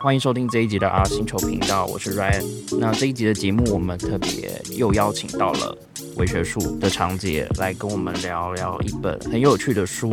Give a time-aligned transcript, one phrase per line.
[0.00, 2.78] 欢迎收听这一集的 R 星球频道，我是 Ryan。
[2.78, 5.76] 那这一集的节目，我们特别又邀请到了
[6.16, 10.12] 伪学术的长姐来跟我们聊聊一本很有趣的书，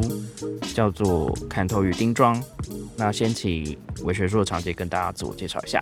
[0.73, 2.41] 叫做《砍头与钉装》。
[2.97, 5.81] 那先请伪学术的长姐跟大家自我介绍一下。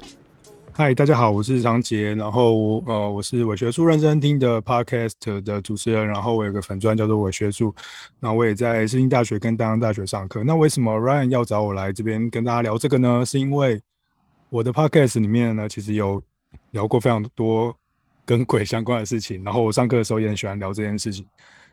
[0.76, 7.74] 嗨，大家好，我是张杰，然后呃，我是伪学术认真听的 Podcast 的主持人，然后我有个粉钻叫做伪学术，
[8.20, 10.44] 那我也在世新大学跟大阳大学上课。
[10.44, 13.24] 那为什么 Ryan 要找我来这边跟大家聊这个呢？
[13.24, 13.80] 是因为
[14.50, 16.20] 我的 podcast 里面呢，其实有
[16.72, 17.76] 聊过非常多
[18.26, 21.24] 跟鬼相关的事情，然后我上课的时候也很喜欢聊这件事情，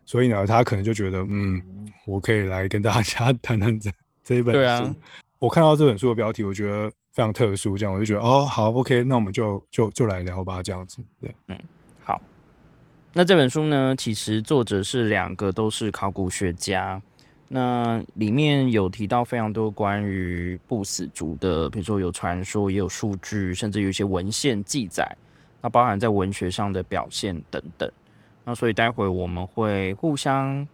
[0.05, 1.59] 所以呢，他可能就觉得，嗯，
[2.07, 3.91] 我可以来跟大家 谈谈这
[4.23, 4.61] 这一本书。
[4.61, 4.95] 对啊，
[5.39, 10.99] 我看到这本书的标题，我觉得非常特殊，这样我就觉得，哦，好，OK，那我们就就就来聊吧，这样子。
[11.21, 11.59] 对，嗯，
[12.03, 12.21] 好。
[13.13, 17.01] 那这本书呢，其实作者是两个都是考古学家。
[17.49, 25.17] 那里面有提到非常多关于不死族的，比如说有传说，也有数据，甚至有一些文献记载，
[25.61, 27.91] 那包含在文学上的表现等等。
[28.45, 30.65] 那所以待会我们会互相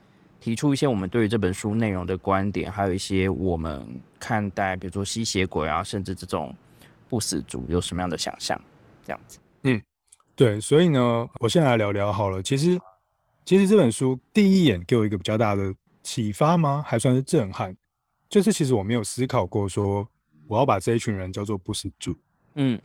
[0.40, 3.86] 提出一些我们对于这本书内容的观点，还有一些我们
[4.18, 6.54] 看待，比如说吸血鬼啊，甚至这种
[7.08, 8.60] 不死族有什么样的想象，
[9.04, 9.38] 这样子。
[9.62, 9.82] 嗯，
[10.34, 12.42] 对，所以呢，我先来聊聊好了。
[12.42, 12.80] 其实，
[13.44, 15.74] 其实这本书第一眼给我一个比较大的。
[16.08, 16.84] 启发吗？
[16.86, 17.76] 还算是震撼。
[18.28, 20.08] 就是其实我没有思考过，说
[20.46, 22.16] 我要把这一群人叫做不死族。
[22.54, 22.80] 嗯，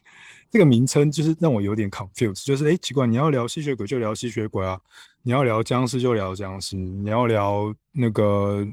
[0.52, 2.44] 这个名称就是让我有点 confused。
[2.44, 4.78] 就是哎，奇怪，你要聊吸血鬼就聊吸血鬼啊，
[5.22, 8.64] 你要聊僵尸就聊僵尸，你要聊那个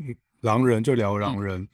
[0.41, 1.65] 狼人就聊狼人，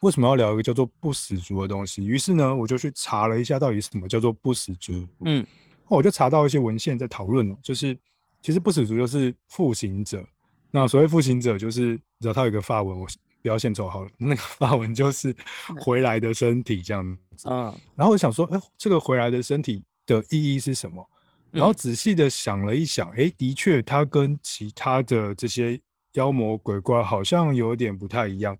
[0.00, 2.06] 为什么要聊一个叫做不死族的东西？
[2.06, 5.06] 于是呢，我就去查了一下，到底什么叫做不死族。
[5.26, 5.46] 嗯，
[5.88, 7.94] 我就查到一些文献在讨论，就是
[8.40, 10.26] 其实不死族就是复行者。
[10.70, 13.06] 那所谓复行者，就是你知道他有一个发文，我
[13.44, 14.10] 不要献丑好了。
[14.16, 15.36] 那个发文就是
[15.78, 17.46] 回来的身体这样子。
[17.46, 21.06] 嗯，然后我想说，哎，这个回来的身体的意义是什么？
[21.50, 25.78] 然后仔细的想了一想，哎，的确，它跟其他的这些
[26.14, 28.56] 妖魔鬼怪好像有点不太一样。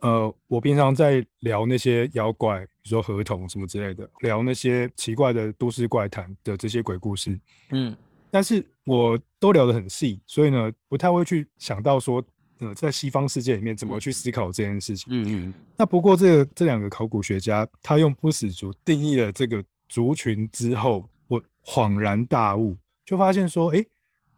[0.00, 7.40] 呃，我平常在聊那些妖怪，比如说河童什么之类的，聊那些奇怪的都市怪谈的这些鬼故事。
[7.70, 7.96] 嗯。
[8.30, 12.22] 但是我都聊得很细，所以呢，不太会去想到说，
[12.60, 15.06] 呃，在西方世界里面怎么去思考这件事情。
[15.12, 15.54] 嗯嗯。
[15.76, 23.84] 那不过这个这两个考古学家，他用不死族定义了这个族群之后，我恍然大悟，就发现说，哎，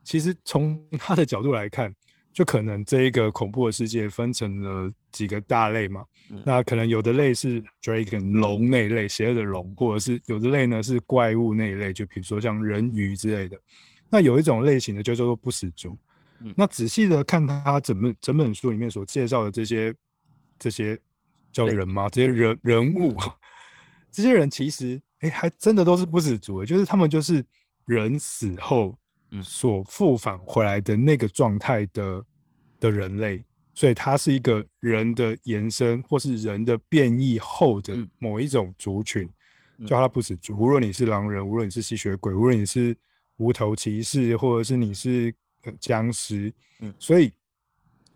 [0.05, 1.95] 其实从 他的角度来看，
[2.33, 6.05] 就可能这一个恐怖的世界分成了几个大类嘛。
[6.45, 13.59] 那可能有的类是 dragon 龙那一类，邪恶的龙，或者是有的类呢是怪物那一类，就比如说像人鱼之类的。
[14.09, 15.97] 那有一种类型的就叫做不死族。
[16.57, 19.95] 那仔细的看他整本整本书里面所介绍的这些
[20.59, 20.99] 这些
[21.53, 22.09] 叫人吗？
[22.09, 23.17] 这些人人物，
[24.11, 27.45] 这些人其实哎还真的都是不死族，就是他们就是
[27.85, 28.97] 人死后
[29.43, 32.25] 所复返回来的那个状态的
[32.79, 33.45] 的人类。
[33.73, 39.27] 所以它是一个人的延伸，或是人的变异后的某一种族群，
[39.87, 40.55] 叫它不死族。
[40.55, 42.95] 无论你是狼人，无论你是吸血鬼，无论你是
[43.37, 45.33] 无头骑士，或者是你是
[45.79, 47.33] 僵尸，嗯，所以，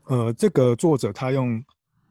[0.04, 1.64] 呃，这个作者他用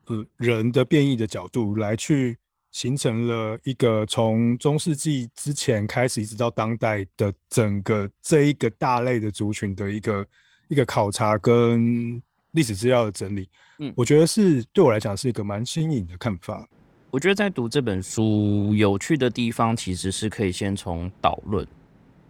[0.06, 2.38] 呃人的变异的角度来去
[2.72, 10.28] 形成了一个从中世纪之前开始一直到当代的整个这一个大类的族群的一个
[10.68, 12.22] 一个考察跟。
[12.54, 16.70] 历史资料的整理，嗯，我觉得是对我来讲是一个蛮新颖的看法。
[17.10, 21.68] 我觉得在读这本书有趣的地方，其实是可以先从导论。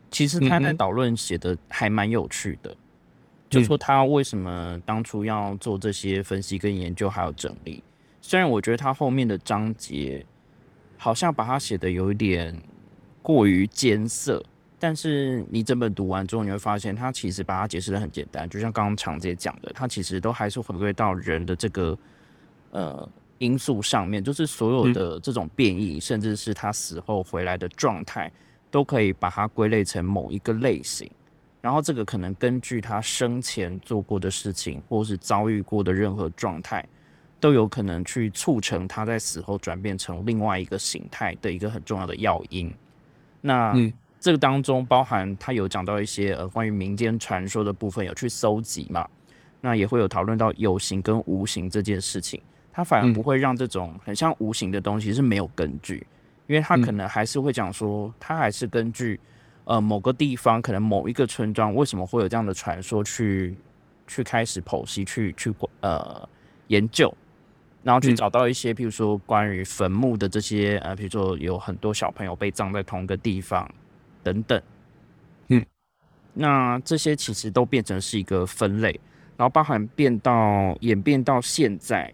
[0.10, 2.74] 其实他在导论写的还蛮有趣的，
[3.54, 7.84] 就说他为什么当初要做这些分析跟研究还有整理。
[8.22, 10.26] 虽然我觉得他后面的章节
[10.98, 12.58] 好像把它写的有一点
[13.22, 14.44] 过于艰涩。
[14.80, 21.98] 但是你整本读完之后，你会发现，他其实把它解释的很简单，就像刚刚常姐讲的，他其实都还是回归到人的这个
[22.72, 28.30] 呃因素上面，就是所有的这种变异，甚至是他死后回来的状态，
[28.70, 31.10] 都可以把它归类成某一个类型。
[31.64, 36.86] 然后这个可能根据他生前做过的事情，或是遭遇过的任何状态，
[37.40, 42.70] 都有可能去促成他在死后转变成另外一个形态的一个很重要的要因。
[43.40, 43.74] 那
[44.20, 49.08] 这个当中包含他有讲到一些呃关于民间传说的部分，有去搜集嘛？
[49.62, 52.42] 那也会有讨论到有形跟无形这件事情，
[52.74, 56.06] 他反而不会让这种很像无形的东西是没有根据，
[56.48, 59.18] 因为他可能还是会讲说，他还是根据
[59.66, 63.56] 呃某个地方，可能某一个村庄为什么会有这样的传说，去
[64.08, 66.28] 去开始剖析，去去呃
[66.68, 67.14] 研究，
[67.84, 73.70] 然后去找到一些，譬如说关于坟墓的这些呃，比如说有很多小朋友被葬在同一个地方
[74.22, 74.62] 等等，
[75.48, 75.66] 嗯，
[76.34, 79.00] 那这些其实都变成是一个分类，
[79.38, 82.14] 然后包含变到演变到现在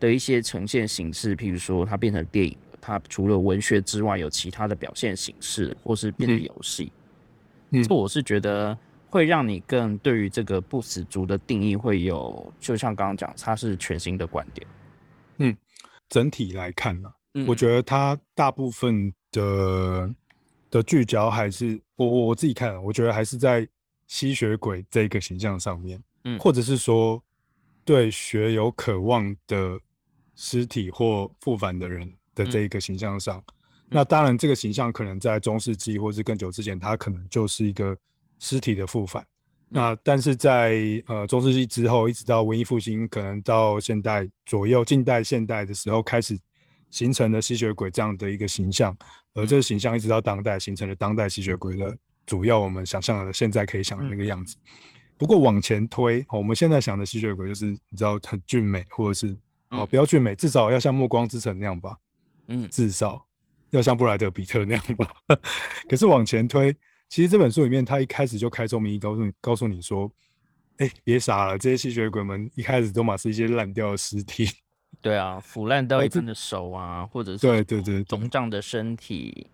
[0.00, 2.56] 的一些呈现形式，譬如说它变成电影。
[2.80, 6.92] 它除了文学之外，有其他的表现形式，或是变成游戏。
[7.70, 8.76] 嗯，这我是觉得
[9.10, 14.66] 会让你更对于这个不死族的定义会有，就像刚刚讲，它是全新的观点。
[15.38, 15.56] 嗯，
[16.08, 17.12] 整体来看呢，
[17.46, 20.14] 我觉得它大部分的
[20.70, 23.68] 的聚焦还是我我我自己看，我觉得还是在
[24.06, 27.22] 吸血鬼这个形象上面，嗯，或者是说
[27.84, 29.78] 对血有渴望的
[30.34, 32.10] 尸体或复返的人。
[32.44, 33.42] 的这一个形象上，
[33.88, 37.96] 那当然这个形象可能在中世纪或是更久之前，它可能就是一个
[38.38, 39.26] 尸体的复返。
[39.68, 46.38] 那但是在呃中世纪之后，一直到文艺复兴，可能到现代左右，近代现代的时候，开始
[46.90, 48.96] 形成了吸血鬼这样的一个形象。
[49.34, 51.94] 而这个形象一直到当代，形成了当代吸血鬼的
[52.24, 54.56] 主要我们想象的现在可以想的那个样子。
[55.16, 59.36] 不过往前推，我们现在想的吸血鬼就是你知道很俊美，或者是
[59.70, 61.96] 哦不要俊美，至少要像暮光之城那样吧。
[62.48, 63.24] 嗯，至少
[63.70, 65.08] 要像布莱德比特那样吧。
[65.88, 66.74] 可是往前推，
[67.08, 70.10] 其实这本书里面，他一开始就开宗明义告诉你，告诉你说，
[70.78, 74.48] 哎，别傻了，这些吸血鬼们一开始都嘛是一些烂掉的尸体。
[75.00, 79.46] 对啊，腐烂到一半的手啊，或者是对对对肿胀的身体。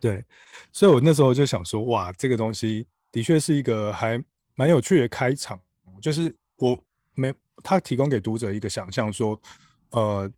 [0.00, 0.24] 对，
[0.72, 4.22] 所以我那时候就想说，哇，这个东西的确是一个还
[4.54, 5.60] 蛮有趣的开场，
[6.00, 6.78] 就是我
[7.14, 9.38] 没他提供给读者一个想象，说，
[9.90, 10.32] 呃。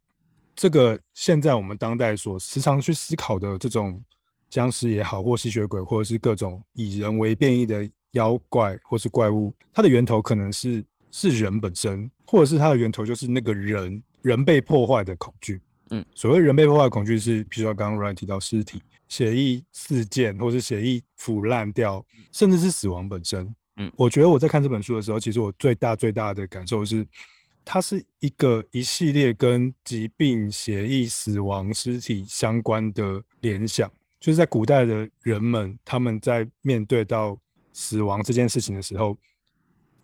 [0.59, 4.03] 这个现在我们当代所时常去思考的这种
[4.51, 15.61] 僵尸也好，或吸血鬼，或者是各种以人为变异的妖怪或是怪物，它的源头可能是是人本身，或者是它的源头就是那个人人被破坏的恐惧。
[15.91, 23.55] 嗯，所谓人被破坏的恐惧是，比如说刚刚 Ryan 提到尸体、血液事件，或是血液腐烂掉，甚至是死亡本身。
[23.77, 27.07] 嗯，我觉得我在看这本书的时候，其实我最大最大的感受是。
[27.71, 37.39] 它是一个一系列跟疾病、血液、死亡、尸体相关的联想，就是在古代的人们，他们在面对到
[37.75, 39.15] 死亡这件事情的时候，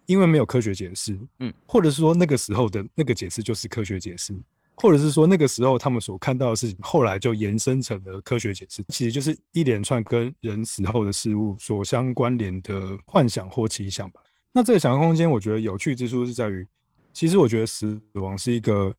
[0.04, 4.38] 因为没有科学解释，嗯，或者是说那个时候的那个解释就是科学解释，
[4.74, 14.20] 或者是说那个时候他们所看到的事情，后来就延伸成了科学解释，其实就是一连串跟人死后的事物所相关联的幻想或奇想吧。
[14.52, 16.66] 那这个想象空间，我觉得有趣之处是在于。
[17.14, 18.92] 其实我觉得死亡是一个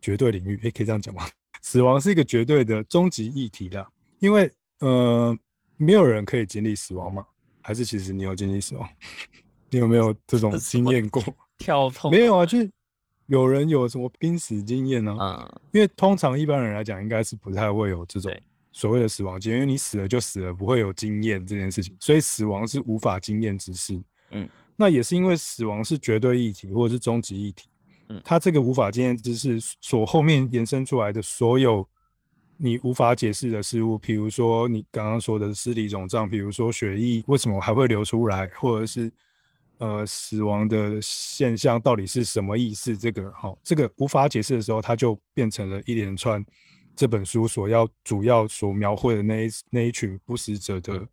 [0.00, 1.24] 绝对领域，诶，可以这样讲吗？
[1.62, 3.88] 死亡是一个绝对的终极议题啦，
[4.18, 4.50] 因为
[4.80, 5.34] 呃，
[5.76, 7.24] 没有人可以经历死亡嘛？
[7.62, 8.88] 还是其实你有经历死亡？
[9.70, 11.22] 你有没有这种经验过？
[11.56, 12.10] 跳痛？
[12.10, 12.58] 没有啊，就
[13.26, 15.16] 有人有什么濒死经验呢？
[15.20, 18.32] 嗯，因为通常一般人来讲，应该是不太会有这种
[18.72, 24.02] 所谓的死亡经验，因为你死了就死了，不会有经验这件事情，所以死亡是无法经验之事。
[24.32, 24.48] 嗯。
[24.82, 27.68] 那也是因为死亡是绝对议题或者是终极议题，
[28.08, 31.88] 嗯，它这个无法经验知识所后面延伸出来的所有
[32.56, 39.08] 你无法解释的事物，比如说你刚刚说的尸体肿胀，比如说血液为什么还会流出来，或者是
[39.78, 42.98] 呃死亡的现象到底是什么意思？
[42.98, 46.44] 这个哈，这个无法解释的时候，它就变成了一连串
[46.96, 51.06] 这本书所要主要所描绘的那一那一群不死者的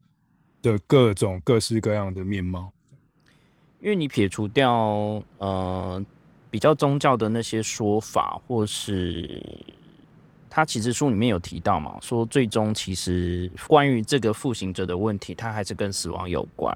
[0.64, 2.74] 的各种各式各样的面貌。
[3.80, 6.06] 因为你撇除掉呃
[6.50, 9.42] 比较宗教的那些说法，或是
[10.50, 16.76] 他其实书里面有提到嘛，说最终其实关于这个复行者的问题，它还是跟死亡有关。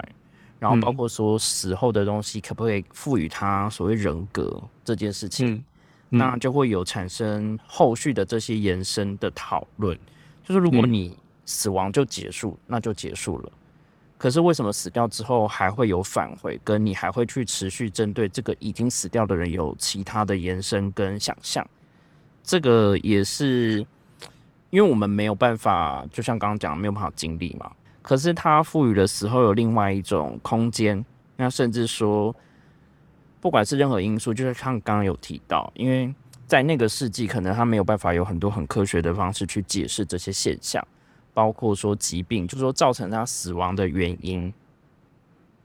[0.60, 5.62] 然后包括说死后的东西可不可以赋予他所谓人格这件事情，
[6.08, 10.00] 那就会有产生后续的这些延伸的讨论。
[10.42, 13.52] 就是如果你死亡就结束，那就结束了。
[14.24, 16.58] 可是为什么死掉之后还会有返回？
[16.64, 21.68] 跟你还会去持续针对这个已经死掉的人有其他的延伸跟想象？
[22.42, 23.86] 这个也是
[24.70, 27.70] 因为我们没有办法，就像刚刚讲，没有办法经历嘛。
[28.02, 31.04] 可是他赋予了死后有另外一种空间，
[31.36, 32.34] 那甚至说，
[33.42, 36.16] 不管是任何因素，就是像刚刚有提到，因为
[36.48, 40.82] 在那个世纪，可能他没有办法有很多很科学的方式去解释这些现象。
[41.34, 44.54] 包括说疾病，就是说造成他死亡的原因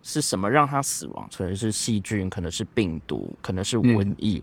[0.03, 0.51] 是什么？
[0.51, 4.43] 让他死亡，可能是细菌，可能是病毒，可能是瘟疫，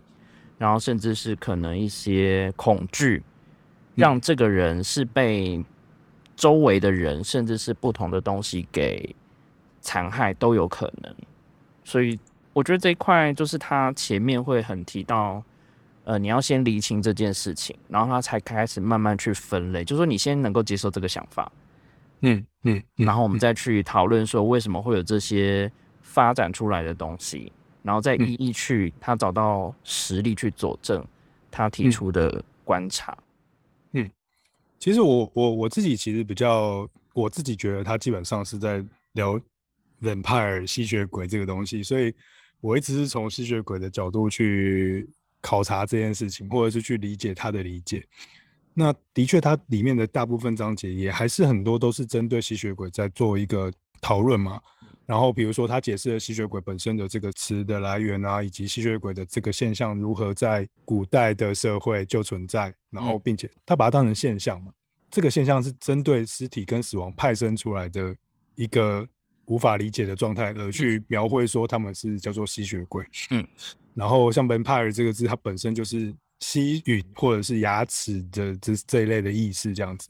[0.58, 3.24] 然后甚至是可能一些恐惧，
[3.96, 5.64] 让这个人是被
[6.36, 9.16] 周围的人，甚至是不同的东西给
[9.82, 11.16] 残害都有可能。
[11.84, 12.20] 所以
[12.54, 15.42] 我觉得这一块就是他前面会很提到，
[16.06, 21.52] 呃，你要先厘清这件事情，然后他才开始慢慢去分类，就说你先能够接受这个想法，
[22.22, 25.72] 嗯嗯，然后我们再去讨论说为什么会有这些
[26.02, 31.04] 发展出来的东西，然后再一一去他找到实例去佐证
[31.50, 33.18] 他提出的观察。
[33.94, 34.10] 嗯，
[34.78, 38.84] 其实我我我自己其实比较，我自己觉得他基本上是在
[39.14, 39.40] 聊
[40.02, 42.14] 冷派尔吸血鬼这个东西，所以
[42.62, 45.10] 我一直是从吸血鬼的角度去
[45.46, 48.04] 考察这件事情，或者是去理解他的理解。
[48.74, 53.72] 那的确，它里面的大部分章节也还是很多都是针对吸血鬼在做一个
[54.02, 54.60] 讨论嘛。
[55.06, 64.72] 然后比如说，他解释了吸血鬼本身的这个词的来源啊，以及吸血鬼的这个现象如何在古代的社会就存在，然后并且他把它当成现象嘛。
[65.12, 68.16] 这个现象是针对尸体跟死亡派生出来的
[68.56, 69.08] 一个
[69.46, 73.06] 无法理解的状态而去描绘说他们是叫做吸血鬼。
[73.32, 73.46] 嗯，
[73.94, 80.10] 然后像 vampire 这个字，它本身就是吸吮或者是牙齿的这这一类的意思，这样子。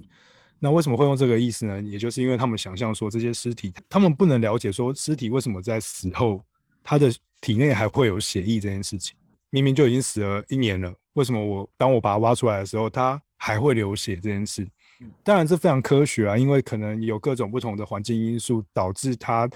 [0.57, 1.81] 那为什么会用这个意思呢？
[1.81, 6.43] 也就是因为他们想象说这些尸体，他们不能了解说尸体为什么在死后，
[6.83, 9.15] 他的体内还会有血液这件事情。
[9.51, 14.67] 明明就已经死了一年了，为什么我当我把它挖出来的时候，它还会流血这件事？
[15.23, 19.49] 当然这非常科学啊，因为可能有各种不同的环境因素导致他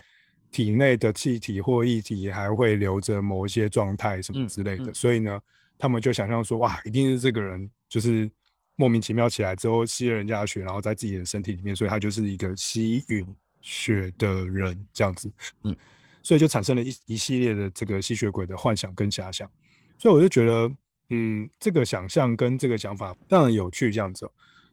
[0.51, 4.93] 体内的气体或液体还会留着某一些状态什么之类的。
[4.93, 5.39] 所以呢，
[5.77, 8.29] 他们就想象说，哇，一定是这个人就是
[8.75, 13.25] 莫名其妙起来之后吸了人家的血，然后在自己的身体里面，所以他就是一个吸吮
[13.61, 15.31] 血的人这样子。
[15.63, 15.75] 嗯，
[16.23, 19.49] 所以就产生了一一系列的这个吸血鬼的幻想跟遐想。
[19.97, 20.71] 所以我就觉得，
[21.09, 24.29] 嗯，这个想象跟这个想法当然有趣这样子。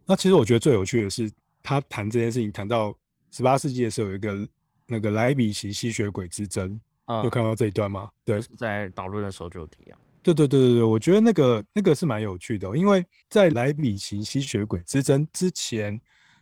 [0.06, 1.30] 那其实我觉得最有趣的是，
[1.62, 2.96] 他谈这件事情谈到
[3.32, 4.48] 十八世纪的时候，有一个
[4.86, 6.80] 那个莱比锡吸血鬼之争，
[7.24, 8.08] 有看到这一段吗？
[8.24, 9.98] 对，在讨论的时候就有提啊。
[10.22, 16.00] 对对对对对，我觉得那个那个是蛮有趣的，因为在莱比锡吸血鬼之争之前，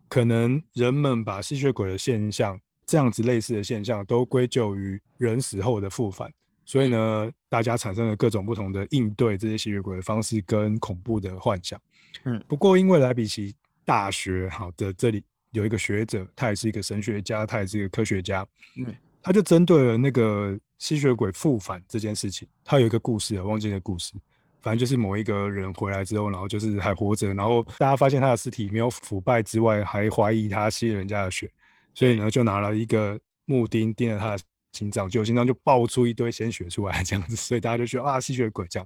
[0.09, 6.31] 可能人们把吸血鬼的现象这样子类似的现象都归咎于人死后的复返。
[6.67, 11.79] 所以呢，大家产生了各种不同的应对这些吸血鬼的方式跟恐怖的幻想。
[12.23, 13.55] 嗯，不过因为莱比锡
[13.85, 18.47] 大学好的这里有一个学者，他也是一个神学家，他也是一个科学家。
[18.79, 24.15] 嗯，他就针对了那个吸血鬼复返这件事情，他有一个故事啊，忘记那个故事。
[24.63, 31.51] 反正就是某一个人回来之后，然后就是还活着，然后大家发现他的尸体没有腐败之外，还怀疑他吸了人家的血，
[31.93, 34.43] 所以呢，就拿了一个木钉钉了他的。
[34.75, 38.85] 心脏就心脏就爆出一堆鲜血出来，这样子，所以大家就觉得啊，吸血鬼这样。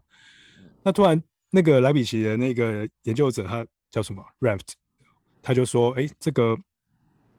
[0.82, 1.18] 那突然，
[1.50, 4.68] 那个莱比锡的那个研究者，他叫什么？Raft，
[5.42, 6.56] 他就说，哎，这个，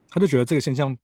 [0.09, 0.97] 他就觉得这个现象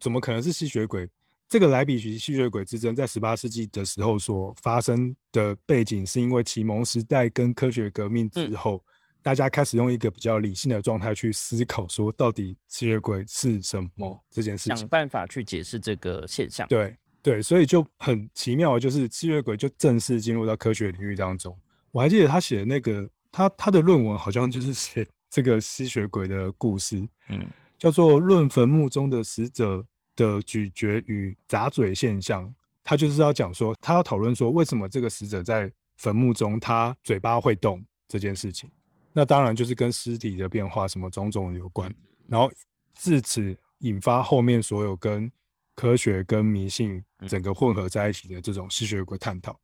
[0.00, 1.08] 怎么可能是吸血鬼？
[1.48, 8.82] 这个莱比锡吸血鬼之争在十八世纪的时候所发生的背景，是因为启蒙时代跟科学革命之后。
[9.20, 16.66] 大家开始用一个比较理性的状态去思考，说到底吸血鬼是什么这件事情，想办法去解释这个现象。
[16.68, 21.54] 对对，所以就很奇妙，就是吸血鬼就正式进入到科学领域当中。
[21.90, 27.46] 我还记得他写的那个，他他的论文好像就是写 这个吸血鬼的故事，嗯，
[27.78, 29.84] 叫做《论坟墓中的死者
[30.16, 32.46] 的咀嚼与咂嘴现象》。
[32.84, 38.70] 他就是要讲说，他要讨论说，为什么这个死者在坟墓中他嘴巴会动这件事情。
[39.12, 41.94] 那当然就是跟尸体的变化什么种种有关，
[42.26, 42.50] 然后
[42.94, 45.30] 自此引发后面所有跟
[45.74, 49.58] 科学跟迷信整个混合在一起的这种吸血鬼探讨。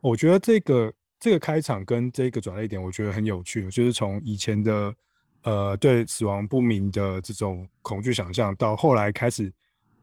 [0.00, 4.94] 我觉得这个这个开场跟这个转捩点，我觉得很有趣，就是从以前的
[5.42, 9.52] 呃对死亡不明的这种恐惧想象，到后来开始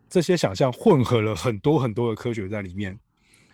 [0.08, 2.98] 这些想象混合了很多很多的科学在里面。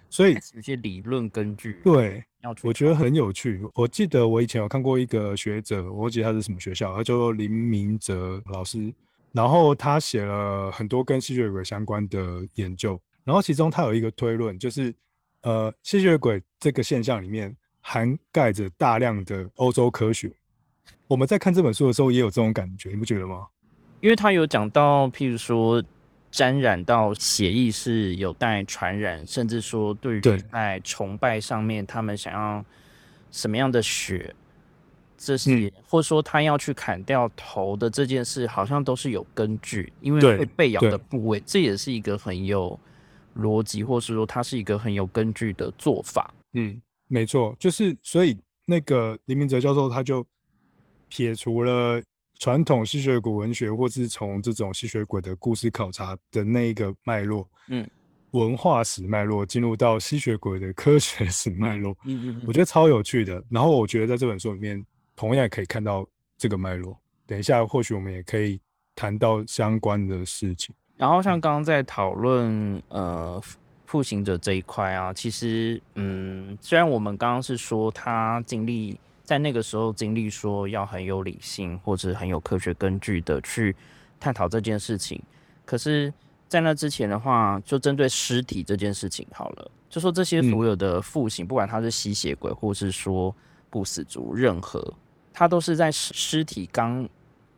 [0.10, 2.24] 所以有些理论根据，对，
[2.62, 3.60] 我觉得很有趣。
[3.74, 8.94] 我记得我以前有看过一个学者，我记得他是什么学校，他叫做林明哲老师。
[9.32, 14.94] 然后他写了很多跟吸血鬼相关的研究，然后其中他有一个推论，就是
[15.44, 20.30] 呃，吸血鬼这个现象里面涵盖着大量的欧洲科学。
[21.08, 23.48] 我们在看这本书的时候也有这种感觉，你不觉得吗？
[24.02, 25.82] 因为他有讲到，譬如说。
[26.34, 30.22] 沾染到血液是有待传染，甚至说对于
[30.52, 32.66] 在崇拜上面，他们想要
[33.30, 34.34] 什么样的血，
[35.16, 42.80] 这是或者说他要去砍掉头的这件事，好像都是有根据，因为会被咬的部位，这也是一个很有
[43.36, 46.34] 逻辑，或是说它是一个很有根据的做法。
[46.54, 50.26] 嗯，没错，就是所以那个黎明哲教授他就
[51.10, 52.02] 撇除了
[52.40, 57.90] 传统吸血鬼文学，或是从这种吸血鬼的故事考察的那一个脉络，嗯，
[58.32, 63.44] 文化史脉络，进入到吸血鬼的科学史脉络，嗯嗯我觉得超有趣的。
[63.50, 64.84] 然后我觉得在这本书里面，
[65.16, 67.00] 同样也可以看到这个脉络。
[67.26, 68.60] 等一下，或许我们也可以
[68.96, 70.76] 谈到相关的事情。
[70.96, 73.42] 然后像刚刚在讨论呃
[73.86, 83.76] 复行者这一块啊，其实嗯，虽然我们刚刚是说他经历在那个时候经历说要很有理性或者很有科学根据的去
[84.20, 85.22] 探讨这件事情，
[85.66, 86.14] 可是，
[86.48, 93.36] 在那之前的话，就针对尸体这件事情好了，就说这些所有的复刑，不管他是吸血鬼或是说
[93.70, 94.94] 不死族，任何
[95.34, 97.10] 他都是在尸尸体刚。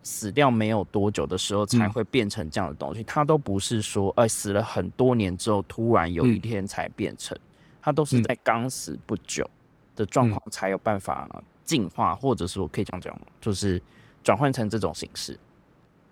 [0.06, 7.36] 死掉没有多久的时候才会变成这样的东西，它都不是说，哎，死了很多年之后突然有一天才变成，
[7.82, 9.50] 它都是在刚死不久
[9.96, 11.28] 的状况才有办法
[11.64, 13.82] 进化，或者是我可以这样讲，就是
[14.24, 15.40] 转换成这种形式。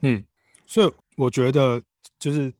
[0.01, 0.25] 嗯，
[0.65, 1.79] 所以我觉得
[2.17, 2.51] 就是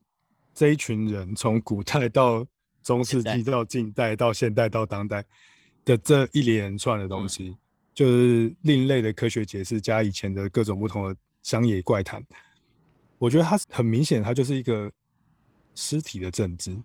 [0.54, 2.46] 这一群人从古代到
[2.84, 5.24] 中世纪到近代到现代到当代
[5.84, 7.56] 的这一连串的东西。
[7.92, 12.20] 就是另类的科学解释加以前的各种不同的乡野怪谈，
[13.18, 14.90] 我觉得它很明显，它就是一个
[15.76, 16.76] 尸体的政治。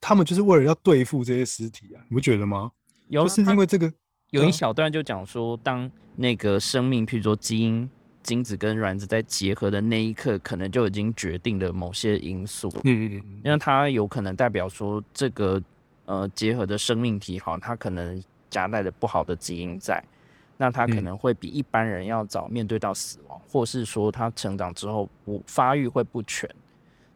[0.00, 2.70] 他们就是为了要对付这些尸体啊，你不觉得吗？
[3.08, 3.92] 有，是因为这个
[4.30, 7.88] 有一小段就讲说，当那个生命，譬如说基因、
[8.22, 12.68] 精子跟卵子在结合的那一刻，可能就已经决定了某些因素。
[12.84, 15.62] 嗯嗯嗯，因为它有可能代表说，这个
[16.04, 20.02] 呃结合的生命体，好，它可能夹带着不好的基因在。
[20.60, 26.46] 那他可能会比一般人要早面对到死亡，或是说他成长之后不发育会不全，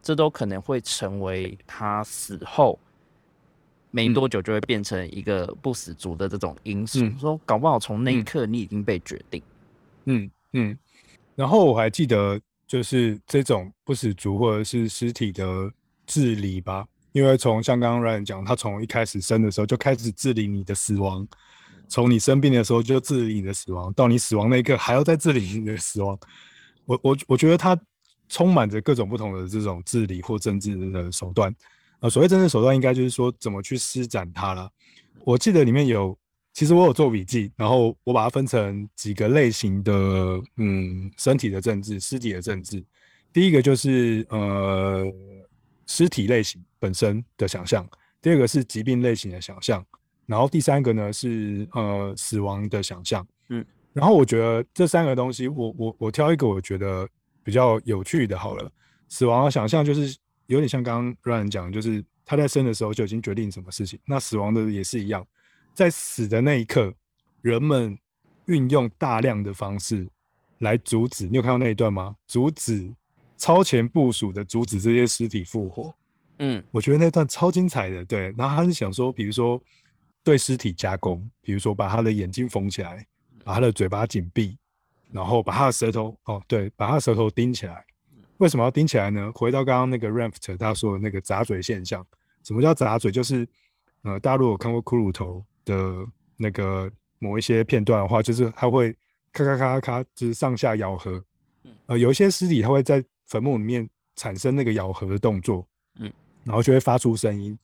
[0.01, 2.79] 这都可能会成为他死后
[3.91, 7.07] 没多久就会变成一个不死族的这种因素。
[7.19, 9.43] 说搞不好从那一刻你已经被决定。
[10.07, 10.79] 嗯嗯。
[11.35, 15.71] 然后我还记得就是这种不死族或者是尸体的
[16.07, 21.29] 治理吧，因为从像刚刚 Ryan 讲，他从一开始生的时候就开始治理你的死亡。
[21.89, 26.19] 从你生病的时候就治理你的死亡，到你死亡那一刻还要再治理你的死亡。
[26.87, 27.79] 我我我觉得它
[28.29, 31.55] 充满着各种不同的这种治理或政治的手段。
[32.01, 34.71] 呃，所谓政治手段，应该就是说怎么去施展它了。
[35.25, 36.19] 我记得里面有，
[36.53, 39.93] 其实我有做笔记，然后我把它分成几个类型的，
[40.57, 42.85] 嗯，身体的政治、尸体的政治。
[43.33, 45.05] 第一个就是呃，
[45.87, 47.83] 尸体类型本身的想象；
[48.21, 49.85] 第二个是疾病类型的想象。
[50.27, 57.07] 然后第三个呢是呃死亡的想象，嗯，然后我觉得这三个东西，我我我挑一个我觉得
[57.43, 58.73] 比较有趣的好了。
[59.11, 63.99] 死亡的想象就是有点像刚刚 Ryan 讲，就是他在生的时候就已经决定什么事情。
[64.07, 65.27] 那死亡的也是一样，
[65.75, 66.95] 在死的那一刻，
[67.43, 67.97] 人们
[68.47, 70.09] 运用大量的方式
[70.61, 71.27] 来阻止。
[71.27, 72.17] 你有看到那一段吗？
[72.27, 72.91] 阻止
[73.37, 75.95] 超前部署的阻止这些尸体复活。
[76.39, 78.03] 嗯，我觉得那段超精彩的。
[78.07, 79.61] 对，然后他是想说，比如说。
[80.25, 83.07] 对尸体加工，比如说把他的眼睛缝起来，
[83.45, 84.57] 把他的嘴巴紧闭，
[85.13, 87.85] 然后把他的舌头哦，对，把他的舌头钉起来。
[88.39, 89.31] 为什么要钉起来呢？
[89.35, 92.05] 回到刚刚那个 Raft 他说的那个咂嘴现象。
[92.43, 93.13] 什么叫咂嘴？
[93.13, 93.47] 就是
[94.03, 96.07] 呃，大家如果看过骷髅头的
[96.37, 98.93] 那个某一些片段的话，就是他会
[99.33, 101.23] 咔咔咔咔，就是上下咬合。
[101.87, 105.67] 呃，有一些尸体它会在坟墓里面产生那个咬合的动作，
[105.99, 106.13] 嗯，
[106.45, 107.57] 然后就会发出声音。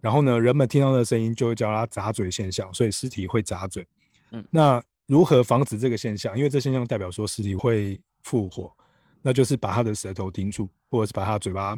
[0.00, 3.86] 然后呢，人们听到的声音就会叫它咂嘴现象，所以尸体会咂嘴。
[4.30, 6.36] 嗯，那如何防止这个现象？
[6.36, 8.72] 因为这现象代表说尸体会复活，
[9.22, 11.76] 那就是把他的舌头钉住，或者是把他嘴巴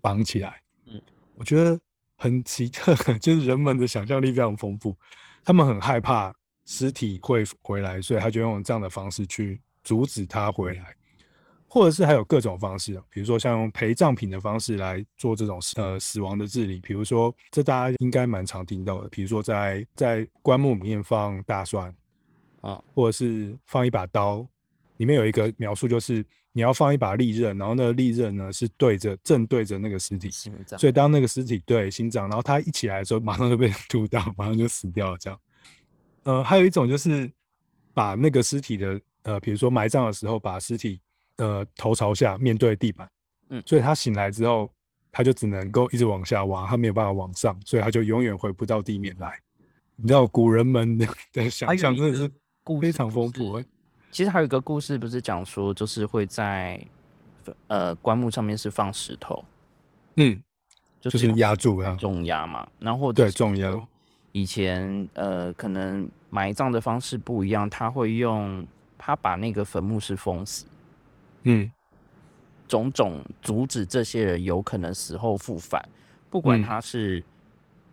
[0.00, 0.62] 绑起来。
[0.86, 1.00] 嗯，
[1.34, 1.78] 我觉得
[2.16, 4.96] 很奇特， 就是人们的想象力非常丰富，
[5.44, 10.94] 他们很害怕尸体会回来，所以他就用这样的方式去阻止他回来。
[11.70, 21.94] 或者是还有各种方式，比如说像用陪葬品的方式来做这种呃死亡的治理，比如说这大家应该蛮常听到的，比如说在在棺木里面放大蒜
[22.62, 24.48] 啊，或者是放一把刀，
[24.96, 30.30] 里面有一个描述就是你要放一把利刃，然后那个利刃呢是对着正对着那个尸体，
[30.78, 35.38] 所以当那个尸体对心脏，然后他一起来的时候，马上就被 毒到，马上就死掉了这样。
[36.22, 37.30] 呃，还有一种就是
[37.92, 40.98] 把那个尸体的呃，比如说埋葬的时候把尸体。
[41.38, 43.08] 呃，头朝下面对地板，
[43.48, 44.70] 嗯，所以他醒来之后，
[45.10, 49.38] 他就只能够一直往下挖，他没有办法往上，所以他就永远回不到地面来。
[49.96, 52.30] 你知道古人们 的的想象真的是
[52.80, 53.62] 非常丰富。
[54.10, 56.84] 其实还有一个故事，不是讲说，就是会在
[57.66, 59.44] 呃棺木上面是放石头，
[60.16, 60.42] 嗯，
[61.00, 62.66] 就是压住啊，重压嘛。
[62.78, 63.80] 然后对重压，
[64.32, 70.64] 以前呃可能埋葬的方式不一样，他会用他把那个坟墓是封死。
[71.50, 71.70] 嗯，
[72.68, 75.82] 种种阻止这些人有可能死后复返，
[76.28, 77.24] 不管他是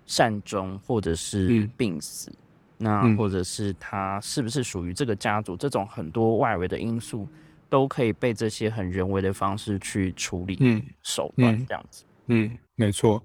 [0.05, 2.29] 善终或者是病死，
[2.77, 7.27] 那或者是他是不是属于这个家族，这种很多外围的因素
[7.69, 13.23] 都可以被这些很人为的方式去处理，嗯，手段这样子，嗯，没错。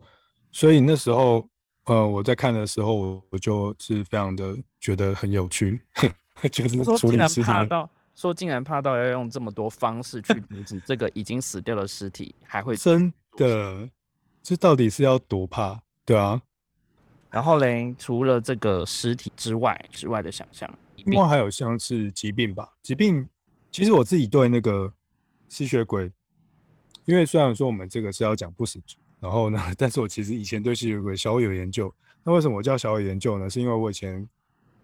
[0.52, 1.48] 所以那时候，
[1.86, 5.80] 呃，我在看的时候，我就是非常的觉得很有趣，
[6.52, 7.50] 就是处理尸体。
[8.20, 13.88] 说竟然怕到要用这么多方式去阻止这个已经死掉的尸体，还会真的？
[14.42, 15.80] 这到底是要多怕？
[16.04, 16.42] 对啊。
[17.30, 22.68] 然后嘞，除了这个尸体之外，之外的想象，另外还有像是疾病吧？
[22.83, 23.26] 疾病，
[23.72, 24.92] 其实我自己对那个
[25.48, 26.12] 吸血鬼，
[27.06, 31.90] 因为虽然说我们这个是要讲不死族，然后呢， 但是我其实以前对吸血鬼稍微有研究。
[32.22, 33.48] 那为什么我叫小有研究呢？
[33.48, 34.28] 是因为我以前。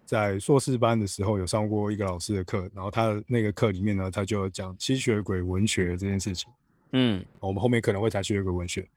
[0.06, 6.50] 在硕士班的时候有上过一个老师的课，然后他的那个课里面呢，他就讲吸血鬼文学这件事情。
[6.92, 8.88] 嗯，我们后面可能会谈吸血鬼文学。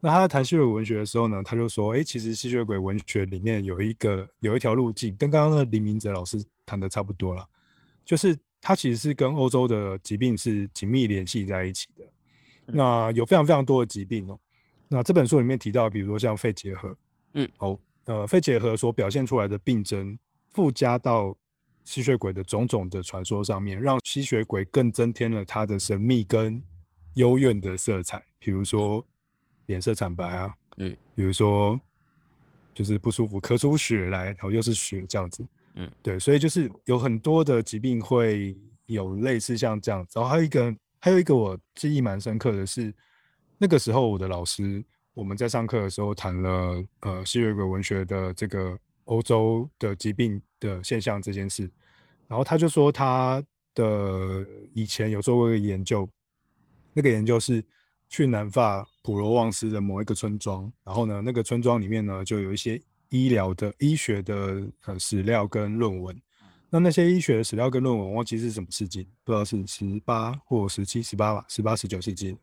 [0.00, 7.48] 那他在谈吸血鬼文学的时候呢，他就说：“哎，其实吸血鬼文学里面有一个有一条路径，跟刚刚的林明哲老师谈的差不多了，
[8.04, 12.04] 就是它其实是跟欧洲的疾病是紧密联系在一起的。
[12.66, 14.38] 那有非常非常多的疾病哦。
[14.88, 16.96] 那这本书里面提到，比如说像肺结核，
[17.34, 20.18] 嗯，哦，呃，肺结核所表现出来的病症。
[20.50, 21.36] 附加到
[21.84, 26.62] 吸血鬼的种种的传说上面，让吸血鬼更增添了它的神秘跟
[27.14, 28.22] 幽怨的色彩。
[28.38, 29.04] 比如说
[29.66, 31.80] 脸色惨白啊，嗯，比如说
[32.74, 38.56] 就是不舒服，咳出血来，然后又是血这样子，嗯，对，所以就是有很多的疾病会
[38.86, 40.18] 有类似像这样子。
[40.18, 42.92] 然后还有一个，还有一个我记忆蛮深刻的是，
[43.56, 44.84] 那个时候我的老师
[45.14, 48.78] 我们在上课的时候谈了呃吸血鬼文学的这个。
[49.08, 51.70] 欧洲的疾病的现象这件事，
[52.26, 53.42] 然后他就说他
[53.74, 56.06] 的以前有做过一个研究，
[56.92, 57.64] 那个研究是
[58.10, 66.14] 去南法普罗旺斯的某一个村庄，然后呢，那个村庄里面呢就有一些医疗的医学的呃史料跟论文，
[66.68, 72.36] 那那些医学的史料跟论文，我忘记是什么世纪，不知道是十八或十七、十八吧，十八、十九世纪，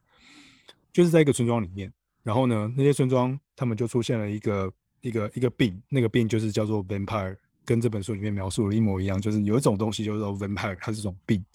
[0.92, 4.74] 就是在一个村庄里面，然后呢，那些村庄他们就出现了一个。
[5.06, 11.46] 一个一个病，那个病就是叫做 vampire，跟这本书里面描述的一模一样，就是有一种东西叫做 vampire，它是种病。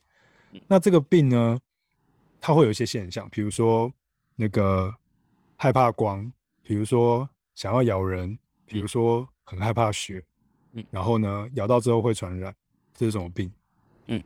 [0.69, 1.59] 那这个病呢，
[2.41, 3.93] 它会有一些现象，比如说
[4.37, 4.95] 那个
[5.57, 6.33] 害怕光，
[6.63, 10.25] 比如说想要咬人，比如说很害怕血，
[10.75, 12.55] 嗯，然后呢，咬到之后会传染，
[12.95, 13.53] 这是什么病？
[14.07, 14.23] 嗯，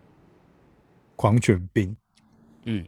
[1.17, 1.97] 狂犬病。
[2.65, 2.87] 嗯，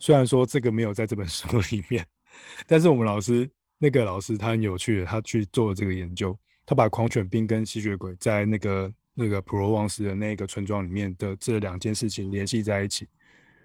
[0.00, 2.04] 虽然说这个没有在这本书里面，
[2.66, 3.48] 但是我们老师。
[3.78, 6.36] 那个老师他很有趣的，他去做了这个研究，
[6.66, 13.06] 他把狂犬病跟吸血鬼在那个那个普罗旺斯的那个村庄里面的这两件事情联系在一起，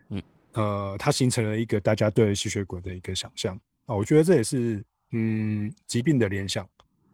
[0.09, 0.21] 嗯，
[0.53, 6.67] 呃，他形成了一个大家对吸血鬼的一个想象啊，我觉得这也是嗯疾病的联想，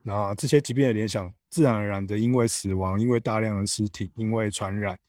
[0.03, 4.99] 那这些疾病的联想自然而然的因为死亡，因为大量的尸体，因为传染，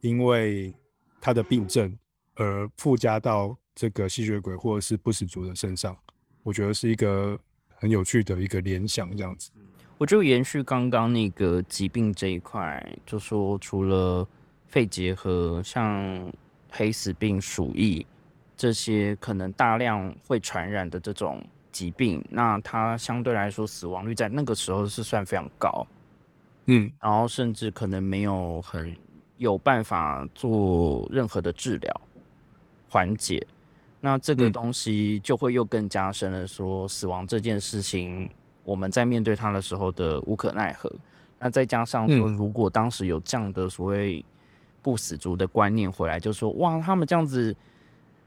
[0.00, 0.72] 因为
[1.20, 1.98] 他的病症
[2.36, 5.96] 而附加到这个吸血鬼或者是不死族的身上。
[6.42, 7.38] 我觉得是一个
[7.76, 9.50] 很有趣的一个联想，这样子。
[9.98, 14.26] 我就延续刚刚那个疾病这一块，就说除了
[14.66, 16.32] 肺结核、像
[16.70, 18.06] 黑死病、鼠疫
[18.56, 25.86] 这些可能大量会传染的这种疾病，那它相对来说死亡率在那个时候是算非常高，
[26.66, 28.96] 嗯，然后甚至可能没有很
[29.36, 32.00] 有办法做任何的治疗
[32.88, 33.46] 缓解。
[34.02, 38.30] 那这个东西就会又更加深了，说死亡这件事情，
[38.64, 40.90] 我们在面对它的时候的无可奈何。
[41.38, 44.24] 那再加上说，如果当时有这样的所谓
[44.80, 47.54] 不死族的观念回来，就说哇，他们这样子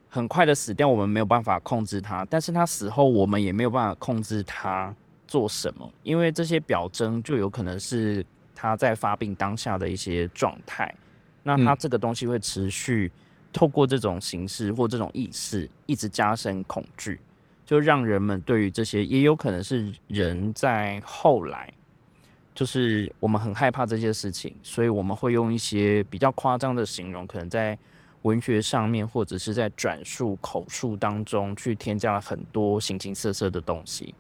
[0.10, 4.96] 很快的死掉，我们没有办法控制他，但是他死后，我们也没有办法控制他
[5.28, 10.94] 做什么，因为这些表征就有可能是他在发病当下的一些状态。
[11.42, 13.12] 那他这个东西会持续。
[13.54, 17.20] 透过这种形式或这种意识，一直加深恐惧，
[17.66, 21.72] 就让人们对于这些，也有可能是人在后来，
[22.56, 27.78] 就是我们很害怕这些事情，所以我们会用一些比较夸张的形容，可能在
[28.24, 34.16] 文学上面或者是在转述口述当中去添加了很多形形色色的东西。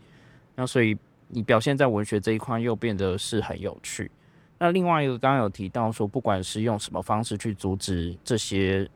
[0.55, 0.95] 那所以
[1.27, 4.11] 你表现在文学这一块又变得是很有趣。
[4.59, 8.87] 那另外一个刚刚有提到说，不管是用什么方式去阻止这些。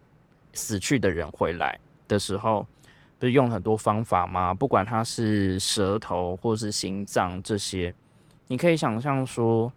[0.57, 2.65] 死去的人回来的时候，
[3.19, 4.53] 不是用很多方法吗？
[4.53, 7.93] 不管他是舌头或是心脏这些，
[8.47, 9.71] 你可以想象说，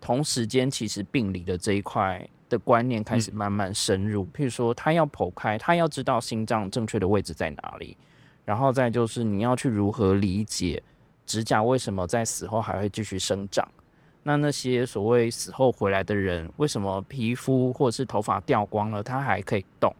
[0.00, 4.24] 同时间其实病理的这一块的观念开始慢慢深入。
[4.34, 7.96] 譬如说，他要剖开，他要知道心脏正确的位置在哪里，
[8.44, 10.82] 然后再就是你要去如何理解
[11.26, 13.68] 指甲为什么在死后还会继续生长。
[14.22, 19.94] 那那些所谓死后回来的人，为什么皮肤或者是头发掉光了，他还可以动？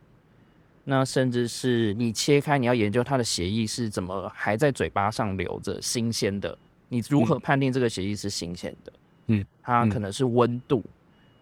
[0.85, 6.57] 那甚至是你切开，你要研究他的血液是怎么还在嘴巴上流着新鲜的，
[6.89, 8.93] 你如何判定这个血液是新鲜的？
[9.27, 10.83] 嗯，它可能是温度，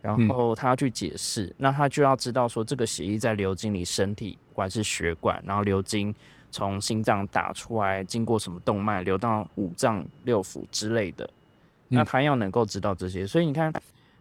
[0.03, 6.15] 然后他要去解释，那他就要知道说这个血液在流经你身体，不管是血管，然后流经
[6.51, 11.29] 从心脏打出来，经过什么动脉流到五脏六腑之类的。
[11.89, 13.73] 那他要能够知道这些，所以你看，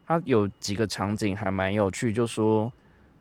[0.06, 2.72] 他有几个场景还蛮有趣，就说，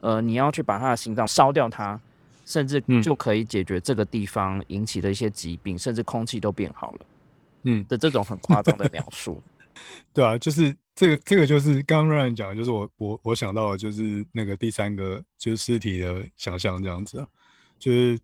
[0.01, 2.01] 呃，你要去把他的心脏烧掉，它
[2.45, 7.01] 甚至就可以解决这个地方引起的一些疾病，甚至空气都变好了，
[7.65, 9.43] 嗯的这种很夸张的描述。
[10.15, 17.27] 对啊，就是这个，这个就是刚刚让人讲，就是我我我想到的就是那个第三个就是尸体的想象这样子啊，
[17.79, 18.19] 就是。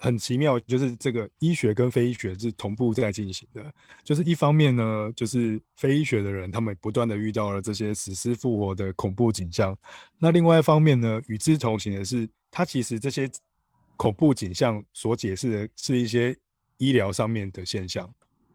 [0.00, 3.72] 很奇妙，就是这个医学跟非医学是同步在进行的。
[4.02, 9.76] 就是一方面呢，就是非医学的人，他们不断的遇到了这些死尸复活的恐怖景象。
[10.18, 13.30] 那另外一方面呢，与之同行的是，他其实这些
[13.96, 16.36] 恐怖景象所解释的是一些
[16.78, 18.08] 医疗上面的现象。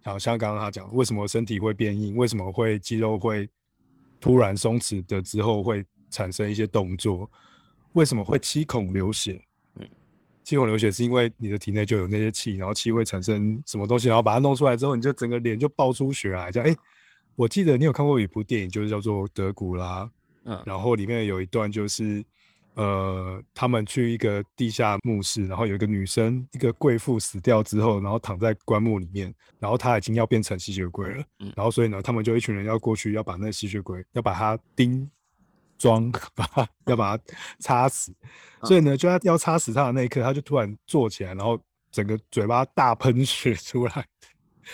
[0.04, 3.48] 好像刚刚他讲，为什么身体会变硬，为什么会肌肉会
[4.20, 7.30] 突然松弛的之后会产生一些动作，
[7.94, 9.40] 为什么会七孔流血？
[10.44, 16.52] 气孔流血是因为你的体内就有那些气，然后气会产生什么东西，然后把它弄出来之后，你就整个脸就爆出血来。
[16.52, 16.76] 这样，哎，
[17.36, 20.06] 我记得你有看过一部电影，就是叫做《德古拉》，
[20.46, 22.24] 嗯，然后里面有一段就是，
[22.74, 31.24] 呃，他们去一个地下墓室，然后有一个女生，一个贵妇死掉之后，然后躺在棺木里面，然后她已经要变成吸血鬼了，
[31.56, 35.08] 然后所以呢，他们就一群人要过去，要把那个吸血鬼要把它钉。
[35.80, 37.24] 装 把它要把它
[37.60, 38.14] 插死，
[38.64, 41.58] 所以呢，就他要插死他的那一刻，他就突然坐起来，然后
[41.90, 44.06] 整个嘴巴大喷血出来。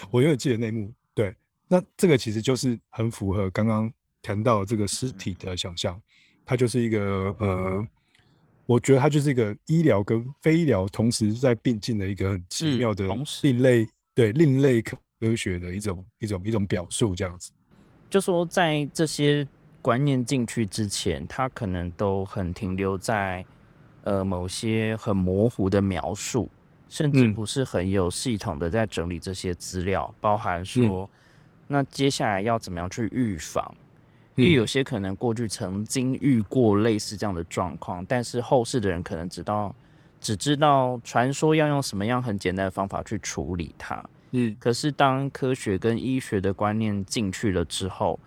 [0.09, 0.91] 我永远记得那幕。
[1.13, 1.33] 对，
[1.67, 3.89] 那这个其实就是很符合刚刚
[4.21, 6.01] 谈到这个尸体的想象，
[6.43, 7.87] 它就是一个呃，
[8.65, 13.07] 我觉得它就是一个医疗跟非医疗同时在并进的一个很奇妙的
[13.43, 14.97] 另类，对另类科
[15.35, 17.51] 学的一种一种一种表述，这样子。
[18.09, 19.47] 就说在这些。
[19.85, 23.45] 观念进去之前，他可能都很停留在
[24.01, 26.49] 呃某些很模糊的描述，
[26.89, 31.07] 甚至不是很有系统的在整理这些资料，包含说
[31.67, 33.75] 那接下来要怎么样去预防，
[34.33, 39.75] 因为有些可能过去曾经遇过类似这样的状况，但是后世的人可能知道
[40.19, 48.19] 只知道传说要用什么样很简单的方法去处理它，嗯，可是当科学跟医学的观念进去了之后。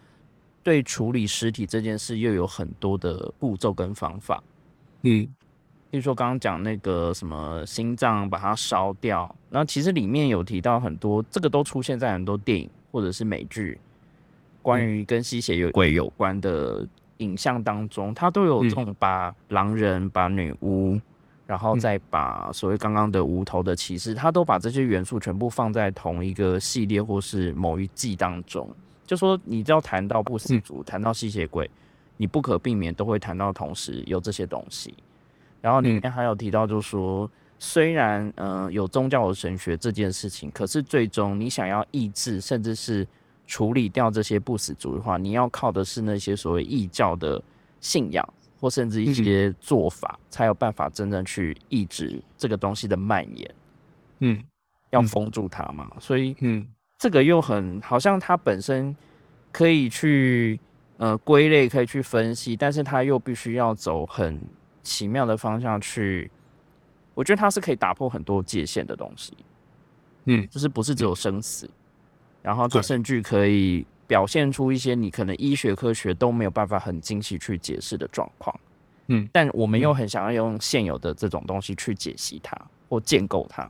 [0.63, 4.43] 对处理尸体这件事，又有很多的步骤跟方法。
[5.03, 5.27] 嗯，
[5.91, 13.79] 比如说刚刚讲那个什么心脏把它烧掉，然后其实里面有提到很多，这个都出现在很多电影或者是美剧，
[14.61, 16.87] 关于跟吸血有鬼有关的
[17.19, 21.01] 影像当中，它都有这种把狼人、把女巫，
[21.47, 28.69] 然后再把所谓刚刚的无头的骑士，他都把这些元素全部放在同一个系列或是某一季当中。
[29.09, 31.69] 就说你只要谈到不死族，谈到吸血鬼，
[32.19, 34.95] 你不可避免都会谈到同时有这些东西。
[35.63, 43.09] 然后里面还有提到，就是说虽然嗯有宗教的神学这件事情，可是最终你想要抑制甚至是
[43.47, 47.43] 处理掉这些不死族的话，你要靠的是那些所谓异教的
[47.81, 48.23] 信仰
[48.61, 53.55] 或甚至一些做法，才有办法真正去抑制这个东西的蔓延。
[54.19, 54.45] 嗯，
[54.91, 56.67] 要封住它嘛，所以嗯。
[56.99, 58.95] 这个又很好像它本身
[59.53, 60.59] 可以去
[60.97, 64.41] 呃归类，可以去分析，但是它又必须要走很
[64.83, 66.31] 奇妙的方向去。
[67.15, 69.37] 我觉得它是可以打破很多界限的东西，
[70.25, 71.71] 嗯，就是不是只有生死，
[72.43, 78.61] 然后它甚至可以表现出一些你可能医学科学都没有办法很精细去解释的状况，
[79.07, 82.57] 嗯，但我们又很想要用现有的这种东西去解析它
[82.89, 83.69] 或建构它。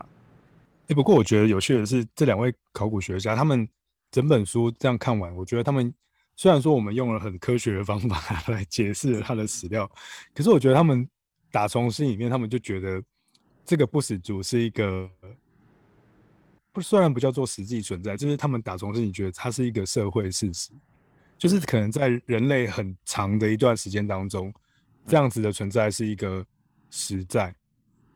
[0.89, 3.69] 哎，不过我觉得有趣的是，这两位考古学家他们
[4.11, 5.93] 整本书这样看完，我觉得他们
[6.35, 9.91] 虽然说我们用了很科学的方法 来解释他的史料，
[10.35, 11.07] 可是我觉得他们
[11.51, 13.03] 打从心里面，他们就觉得
[13.67, 15.11] 这个不死族是一个
[16.73, 20.71] 不虽然不叫做实际存在，就是他们打从心里觉得它是一个社会事实，
[21.37, 24.51] 就是可能在人类很长的一段时间当中，
[25.07, 26.43] 这样子的存在是一个
[26.89, 27.55] 实在，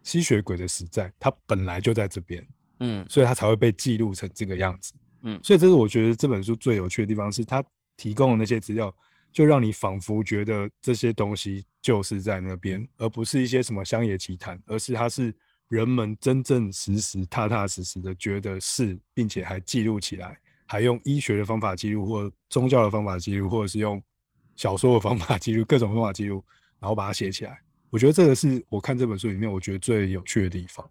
[0.02, 2.42] 吸血鬼的实在，它本来就在这边。
[2.84, 4.92] 嗯，所以它才会被记录成这个样子。
[5.22, 7.64] 嗯，所以这是我觉得这本书最有趣的地方，是它
[7.96, 8.92] 提供的那些资料，
[9.32, 15.32] 就让你仿佛觉得这些东西就是在那边，而不是一些什么乡野奇谈，而是它是
[15.68, 24.02] 人们真正实实、踏踏实实的觉得是，并且还记录起来，还用医学的方法记录，或宗教的方法记录，或者是用
[24.56, 26.44] 小说的方法记录，各种方法记录，
[26.80, 27.60] 然后把它写起来。
[27.90, 30.84] 我觉得这个是我看这本书里面我觉得最有趣的地方。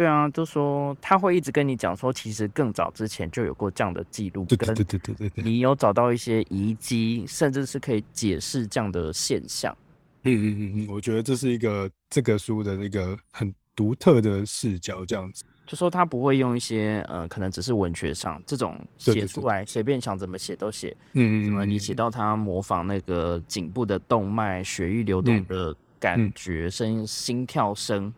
[0.00, 9.76] 对啊，就说他会一直跟你讲说，其实更早之前就有过这样的记录，对对对对对对，你有找到一些遗迹，甚至是可以解释这样的现象。
[10.22, 15.44] 嗯嗯嗯嗯，我觉得这是一个这个书的一个很独特的视角，这样子。
[15.66, 20.96] 就说他不会用一些呃，可能只是文学上这种写出来，随便想怎么写都写。
[21.12, 28.10] 嗯嗯，什么你写到他模仿那个颈部的动脉血液流动的感觉声、心跳声。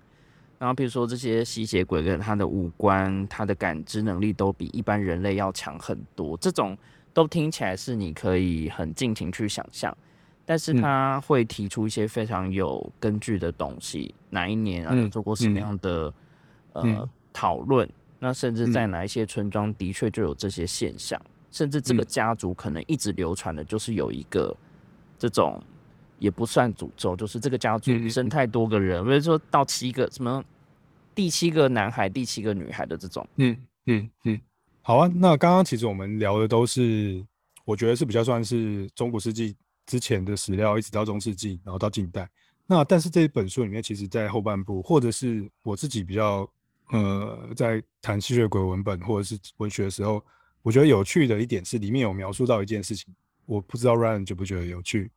[0.62, 6.78] 然后，比如说这些吸血鬼跟他的五官、他的感知能力都比一般人类要强很多，这种
[7.12, 9.92] 都听起来是你可以很尽情去想象。
[10.44, 16.14] 但是他会提出一些非常有根据的东西，哪一年啊做过什么样的
[16.74, 17.90] 呃讨论？
[18.20, 21.20] 那甚至在哪一些村庄的确就有这些现象，
[21.50, 24.56] 甚至这个家族可能一直流传的就是有一个
[25.18, 25.60] 这种。
[26.18, 30.40] 也不算诅咒，就是这个家族生太多个人，比如说到七个什么
[31.14, 33.26] 第七个男孩、第七个女孩的这种。
[33.36, 34.40] 嗯嗯嗯，
[34.82, 35.10] 好啊。
[35.14, 37.24] 那刚刚其实我们聊的都是，
[37.64, 42.28] 我觉得是比较算是中古世纪之前的史料，一直到中世纪，然后到近代。
[42.66, 46.48] 那但是这本书里面，其实在后半部，或者是我自己比较
[46.90, 50.24] 呃，在谈吸血鬼文本或者是文学的时候，
[50.62, 53.14] 我觉得有趣的一点是，里面有描述到一件事情，
[53.46, 55.10] 我不知道 Ryan 觉不觉得有趣。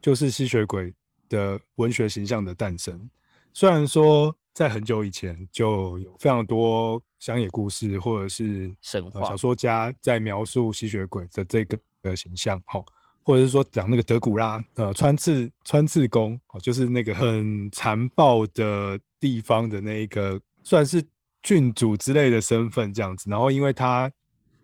[0.00, 0.92] 就是吸血鬼
[1.28, 3.08] 的文学形象的诞生。
[3.52, 12.82] 虽然说在很久以前就有非常多乡野故事，或者是神话小说家在描述吸血鬼的这个的形象，哈，
[13.24, 21.04] 或者是说讲那个德古拉，呃，穿刺穿刺工，哦，就是那个很残暴的地方的那一个，算是
[21.42, 23.28] 郡主之类的身份这样子。
[23.28, 24.10] 然后因为他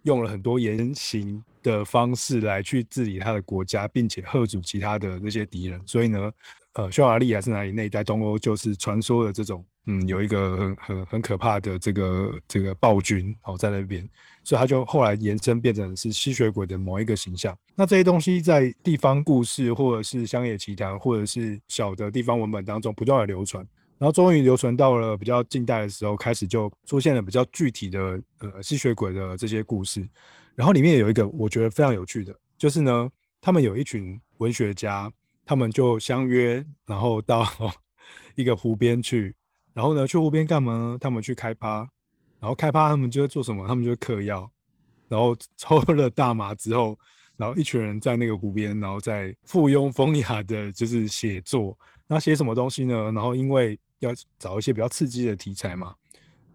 [0.05, 1.43] 用了很多言行。
[1.63, 5.79] 的方式来去治理他的国家，并且吓阻其他的那些敌人。
[5.87, 6.33] 所以呢，
[6.73, 14.09] 呃，匈牙利还是哪里那一带东欧，就是传说的这种，嗯，有一个很很很可怕的这个这个暴君哦在那边，
[14.45, 17.57] 所以他就后来延伸变成是吸血鬼的某一个形象。
[17.75, 23.67] 那这些东西在地方故事或者是乡野奇谈或者是小的地方文本当中不断的流传，
[23.97, 30.07] 然后终于流传到了比较近代的时候，开始就出现了比较具体的呃吸血鬼的这些故事。
[30.55, 35.11] 然后里面有一个我觉得非常有趣的，就是呢，他们有一群文学家，
[35.47, 37.47] 他们就相约，然后到
[38.37, 39.35] 一个湖边去，
[39.73, 40.99] 然后呢，去湖边干嘛呢？
[41.01, 41.79] 他们去开趴，
[42.39, 43.67] 然后开趴他们就会做什么？
[43.67, 44.51] 他们就会嗑药，
[45.09, 46.99] 然后 抽了大麻之后，
[47.37, 51.79] 然后一群人在那个湖边，然后在附庸风雅的，就是写作。
[52.07, 53.13] 那写什么东西呢？
[53.13, 55.95] 然后因为要找一些比较刺激的题材嘛，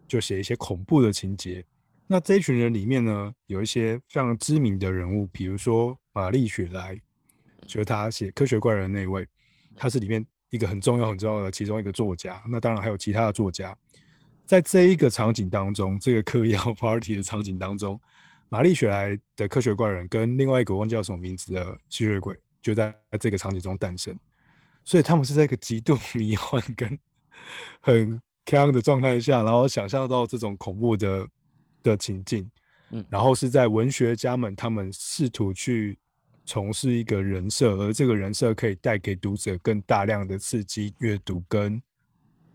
[0.08, 1.66] 就写一些恐怖的情节。
[2.08, 6.96] 那这一群人里面呢，有一些非常知名的人物，比如说玛丽雪莱，
[7.66, 9.28] 就是他写《科学怪人》那位，
[9.76, 10.24] 他是里面
[10.56, 12.42] 一个很重要、很重要的其中一个作家。
[12.50, 13.78] 那当然还有其他的作家，
[14.46, 18.00] 在这一个场景当中，这个嗑药 party 的场景当中，
[18.50, 24.18] 玛丽雪莱的《科学怪人》跟另外一个忘记叫什么名字的吸血鬼，就在这个场景中诞生。
[24.84, 26.98] 所以他们是在一个极度 迷幻跟
[27.82, 31.28] 很 c 的状态下，然后想象到这种恐怖的。
[31.86, 32.50] 的情境，
[32.90, 35.96] 嗯，然后是在文学家们他们试图去
[36.46, 41.82] 从事一个人设，而这个人设可以带给读者更大量的刺激阅读跟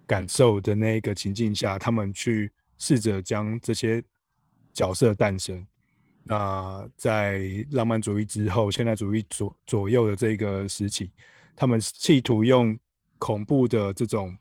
[0.06, 4.02] 感受的那一个情境下，他们去试着将这些
[4.72, 5.66] 角色诞生。
[6.22, 11.10] 那在浪漫主义之后，现代主义左左右的这个时期，
[11.56, 12.78] 他们企图用
[13.18, 14.36] 恐怖的这种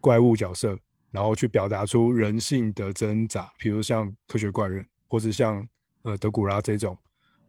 [0.00, 0.78] 怪物角色。
[1.12, 5.66] 然后去表达出人性的挣扎，比如像科学怪人，或者像
[6.02, 6.98] 呃德古拉这种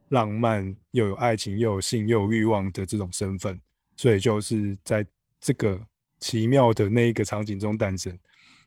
[0.09, 3.59] 浪漫又有爱情又有性又有欲望的这种身份，
[3.95, 5.05] 所以就是在
[5.39, 5.79] 这个
[6.19, 8.17] 奇妙的那一个场景中诞生。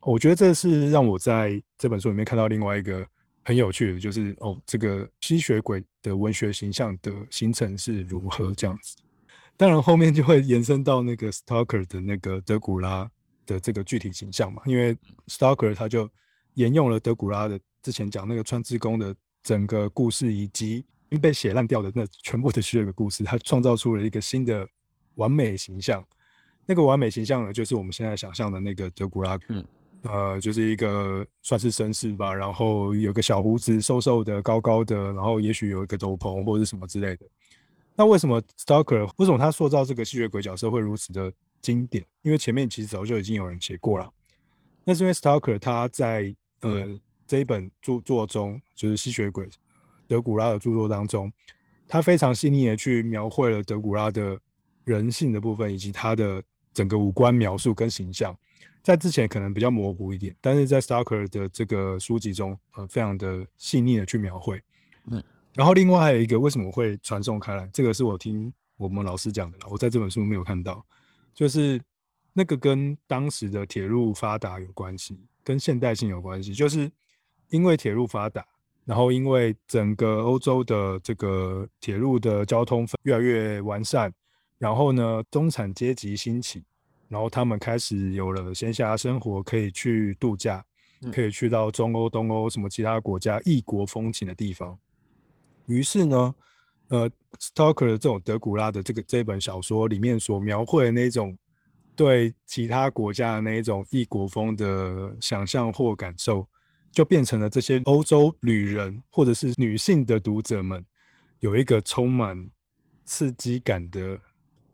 [0.01, 3.05] 我觉得这是让我在这本书里面看到另外一个
[3.43, 8.97] 很有趣的，就是哦，这个吸血鬼的文学形象的形成是如何这样子。
[9.57, 13.09] 当然后面就会延伸到那个 Stalker 的那个德古拉。
[13.43, 16.07] 的这个具体形象嘛，因为 Stalker 他就
[16.53, 20.85] 沿用了德古拉的之前讲那个穿刺工的整个故事，以及
[21.17, 24.67] 被写烂掉的那全部的所有的故事，他创造出了一个新的
[25.15, 26.05] 完美形象。
[26.65, 29.65] 那个完美形象呢，就是我们现在想象的那个德古拉，嗯，
[30.03, 37.25] 呃，就是一个算是绅士吧，然后有个小胡子，瘦瘦的，高高的，然后也许有一个斗篷或者什么之类的。
[37.95, 42.05] 那为什么 Stalker 为什么他塑造这个吸血鬼角色会如此的经典？
[42.21, 44.09] 因为前面其实早就已经有人写过了。
[44.85, 46.87] 那是因为 Stalker 他在呃
[47.27, 49.49] 这一本著作中，就是吸血鬼
[50.11, 51.31] 德古拉的著作当中，
[51.87, 54.37] 他非常细腻的去描绘了德古拉的
[54.83, 56.43] 人性的部分，以及他的
[56.73, 58.37] 整个五官描述跟形象。
[58.83, 64.61] 在之前可能比较模糊一点，但是在 Stalker 的这个书籍中，呃，非常的细腻的去描绘。
[65.09, 70.85] 嗯，然后另外还有一个为什么会传送开来，这个是我听我们老师讲的，我在这本书没有看到，
[71.33, 71.81] 就是
[72.33, 76.91] 那个跟当时的铁路发达有关系，跟现代性有关系，就是
[77.47, 78.45] 因为铁路发达，
[78.85, 84.13] 然后因为整个欧洲的这个铁路的交通越来越完善，
[84.57, 86.63] 然后呢，中产阶级兴起。
[87.07, 90.63] 然后他们开始有了闲暇生活，可以去度假，
[91.11, 94.79] 可以去到中欧、东欧什么其他国家异国风情的地方。
[95.65, 96.33] 于是呢，
[96.87, 101.37] 呃，Stalker 的这种德古拉的这个这本小说里面所描绘的那种
[101.97, 106.47] 对其他国家的那一种异国风的想象或感受，
[106.91, 110.85] 就变成了这些欧洲旅人或者是女性的读者们
[111.39, 112.49] 有一个充满
[113.05, 114.19] 刺激感的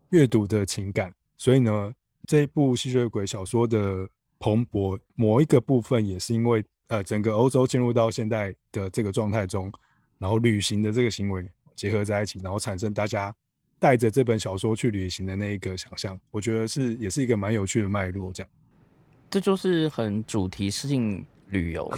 [0.10, 1.14] 阅读的情感。
[1.38, 1.94] 所以呢。
[2.26, 4.06] 这一部吸血鬼小说的
[4.38, 9.72] 蓬勃，某一个部分也是因为，呃，整个欧洲进入到现代的这个状态中，
[10.18, 13.34] 然后旅行的这个行为结合在一起，然后产生大家
[13.80, 18.30] 带着这本小说去旅行的那一个想象，我觉得是也是一个蛮有趣的脉络。
[18.34, 18.50] 这样，
[19.30, 21.92] 这就是很主题性旅游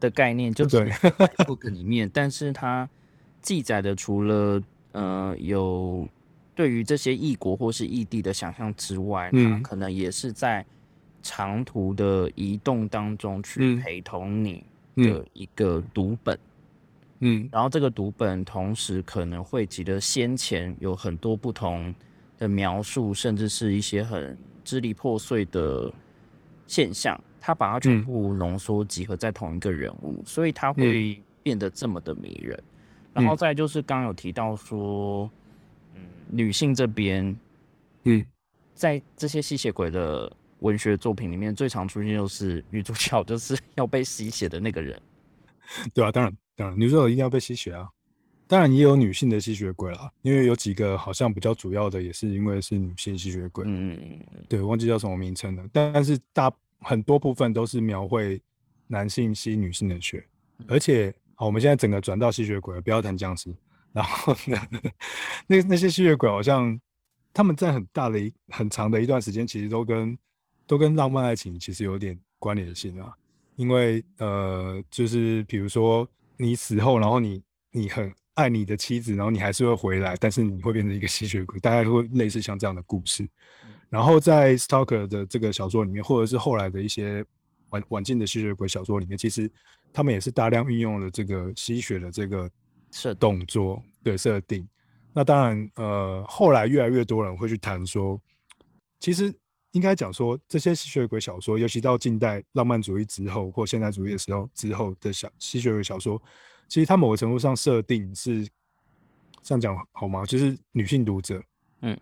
[0.00, 0.76] 的概念，就 是
[1.46, 2.88] book 里面，但是它
[3.40, 4.62] 记载的除了
[4.92, 6.08] 呃有。
[6.56, 10.64] 对于这些异国或是异地的想象之外，它可能也是在
[11.20, 14.64] 长途的移动当中去陪同你
[14.94, 16.38] 的一个读本。
[17.18, 21.92] 嗯，然后这个读本同时可能汇集了先前有很多不同
[22.38, 25.92] 的描述，甚至是一些很支离破碎的
[26.68, 32.58] 现象，它把它全部浓缩集合在同一个人物，所以他会变得这么的迷人。
[33.12, 35.30] 然后再就是刚有提到说。
[36.30, 37.36] 女性这边，
[38.04, 38.24] 嗯，
[38.74, 45.00] 在这些吸血鬼的文学作品里面，最常出现就是女主角就是 要被吸血的那个人，
[45.92, 47.86] 对啊，当然，当然，女主角一定要被吸血啊。
[48.48, 53.64] 当然也有女性的吸血鬼啦，因为有几个好像比较主要的，也是因为是女性吸血鬼。
[53.66, 55.62] 嗯嗯嗯，对，忘记叫什么名称了。
[55.70, 56.50] 但是大
[56.84, 58.40] 很多部分都是描绘
[58.86, 60.24] 男性吸女性的血，
[60.68, 63.52] 而且好，我们现在整个转到吸血鬼，不要谈僵尸。
[63.92, 64.58] 然后呢，
[65.46, 66.78] 那那些吸血鬼好像
[67.32, 70.18] 他们在很大的一很长的一段时间，其实都跟
[70.66, 73.12] 都跟浪漫爱情其实有点关联性啊。
[73.56, 83.28] 因为呃，就是比如说你死后，然后你你很爱你的妻子，然后你还是会回来，但是你会变成一个吸血鬼，大概会类似像这样的故事。
[83.88, 87.24] 然后在 Stalker 的这个小说里面，或者是后来的一些
[87.70, 89.50] 晚晚近的吸血鬼小说里面，其实
[89.92, 92.50] 他们也是大量运用了这个吸血的这个。
[92.96, 94.64] 设动作对设定，
[95.12, 98.20] 那当然，呃，后来越来越多人会去谈说，
[99.00, 99.34] 其实
[99.72, 106.22] 应该讲说，这些吸血鬼小说，尤其到近代浪漫主义之后或现代主义的时候之后的小吸血鬼小说，
[106.68, 108.46] 其实它某个程度上设定是
[109.42, 110.24] 这样讲好吗？
[110.24, 111.42] 就是女性读者，
[111.80, 111.98] 嗯，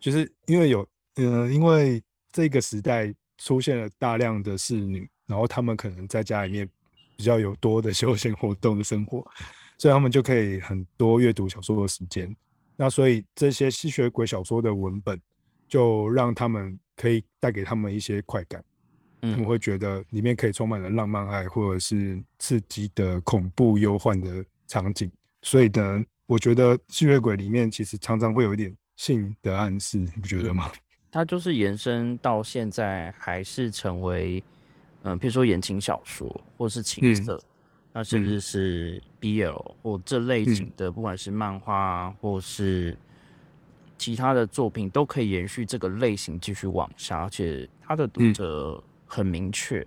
[0.00, 6.68] 就是因为有，呃，因为这个时代出现了大量的侍女，然后她们可能在家里面
[7.16, 9.26] 比较有多的 休闲活动的生活。
[9.78, 12.32] 所以他们就可以很多阅读小说的时间，
[12.76, 15.20] 那所以这些吸血鬼小说的文本
[15.66, 18.62] 就让他们可以带给他们一些快感，
[19.22, 25.10] 他们会觉得里面可以充满了浪漫爱或者是刺激的恐怖忧患的场景。
[25.40, 30.70] 所以呢，我觉得吸血鬼里面其实常常会有一点性的暗示，你不觉得吗？
[31.12, 34.42] 它就是延伸到现在还是成为，
[35.04, 37.40] 嗯，比如说言情小说或是情色。
[37.94, 42.96] 那甚至是 BL 或这类型的，不管是漫画或是
[43.98, 49.86] 其他的作品，都可以延续这个类型继续往下，而且他的读者很明确，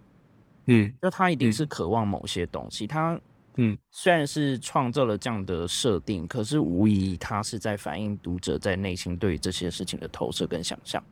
[0.68, 2.86] 嗯，那他一定是渴望某些东西。
[2.86, 3.20] 他，
[3.56, 11.04] 嗯，虽然是创造了这样的设定，可是无疑他是在反映读者在内心对于这些事情的投射跟想象。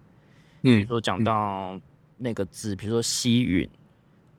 [0.64, 1.80] 嗯，比如说讲到
[2.18, 3.70] 那个字，比如说吸吮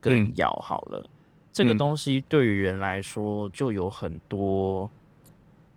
[0.00, 1.08] 跟咬，好了。
[1.52, 4.90] 这个东西对于人来说就有很多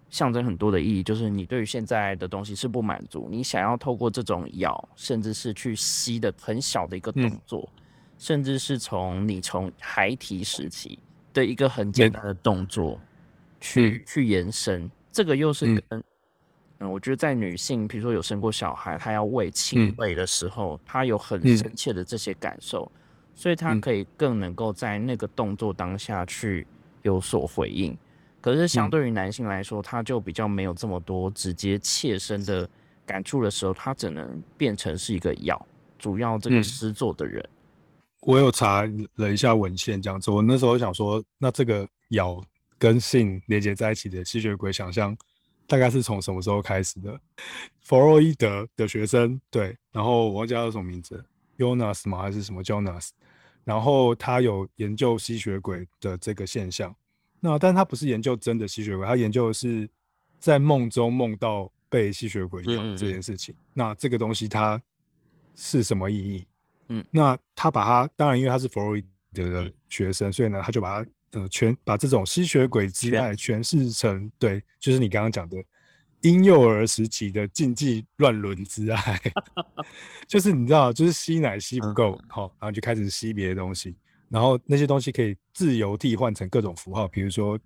[0.09, 7.69] 象征很多的意义，就是你对于现在的东西是不满足，你想要透过这种咬，甚至是去吸的很小的一个动作，
[8.17, 10.97] 甚至是从你从孩提时期
[11.31, 12.99] 的一个很简单的动作
[13.61, 16.03] 去去延伸，这个又是跟
[16.79, 22.91] 嗯，我觉得在女性，比如说有生过小孩，她要喂亲喂的时候，她有很深切的这些感受，
[23.33, 26.67] 所以她可以更能够在那个动作当下去
[27.01, 27.97] 有所回应。
[28.39, 32.69] 可是相对于男性来说，他就比较没有这么多直接切身的
[33.05, 35.67] 感触的时候，他只能变成是一个咬，
[35.97, 37.43] 主要这个施作的人。
[38.21, 40.31] 我有查了一下文献，这样子。
[40.31, 42.41] 我那时候想说，那这个咬
[42.77, 45.17] 跟性连接在一起的吸血鬼想象。
[45.67, 47.19] 大概是从什么时候开始的？
[47.81, 51.23] 弗洛伊德的学生对，然后我忘记叫什么名字
[51.57, 52.21] ，Jonas 吗？
[52.21, 53.09] 还是什么 Jonas？
[53.63, 56.95] 然后他有研究吸血鬼的这个现象。
[57.39, 59.87] 那但他不是研究真的吸血鬼，他研究的是
[60.39, 63.53] 在梦中梦到被吸血鬼咬这件事情。
[63.73, 64.81] 那这个东西它
[65.55, 66.47] 是什么意义？
[66.87, 69.03] 嗯，那他把他当然因为他是弗洛伊
[69.33, 71.09] 德的学生，所以呢他就把他。
[71.31, 75.57] 呃，全把这种吸血鬼之爱诠释成对，就是你刚刚讲的
[76.21, 79.21] 婴幼儿时期的禁忌乱伦之爱，
[80.25, 83.95] 就是你知道，就是吸奶吸不够，好，然后就开始吸别的东西，
[84.29, 87.59] 然后那些东西可以自由替换成各种符号，比如说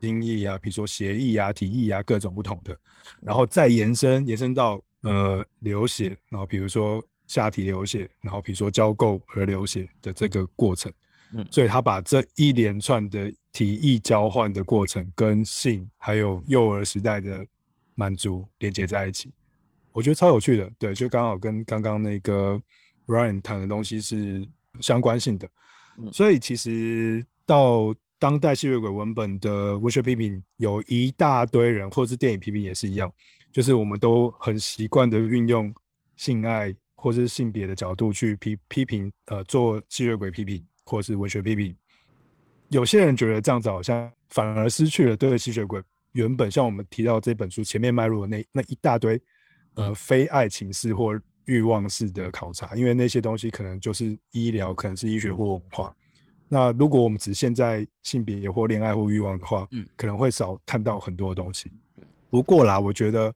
[0.00, 2.78] 精液啊，比如说协议啊、体液啊，各种不同的，
[3.20, 10.90] 然后再延伸延伸到呃流血，然后比如说下体流血，然后比如说交媾而流血的这个过程。
[11.34, 17.46] 嗯，所以他把这一连串的提议交换的过程跟性还有幼儿时代的
[17.94, 19.30] 满足连接在一起，
[19.92, 20.70] 我觉得超有趣的。
[20.78, 22.60] 对，就刚好跟刚刚那个
[23.06, 24.46] Ryan 谈的东西是
[24.80, 25.48] 相关性的。
[26.12, 33.12] 所以其实到当代吸血鬼文本的文学批评，有一大堆人，或者是电影批评也是一样，
[33.52, 35.74] 就是我们都很习惯的运用
[36.16, 40.64] 性爱或者是性别的角度去批批评，呃，做吸血鬼批评。
[40.88, 41.76] 或是文学批评，
[42.68, 45.82] 有些人觉得这样子好像反而失去了对吸血鬼
[46.12, 49.20] 原本像我们提到这本书前面迈入的那那一大堆
[49.74, 55.94] 呃非爱情式或欲望式的考察，因为那些东西可能就是医疗，可能是医学或文化。
[56.48, 61.70] 那如果我们只限在性别或恋爱或欲望的话，嗯，可能会少看到很多东西。
[62.30, 63.34] 不过啦，我觉得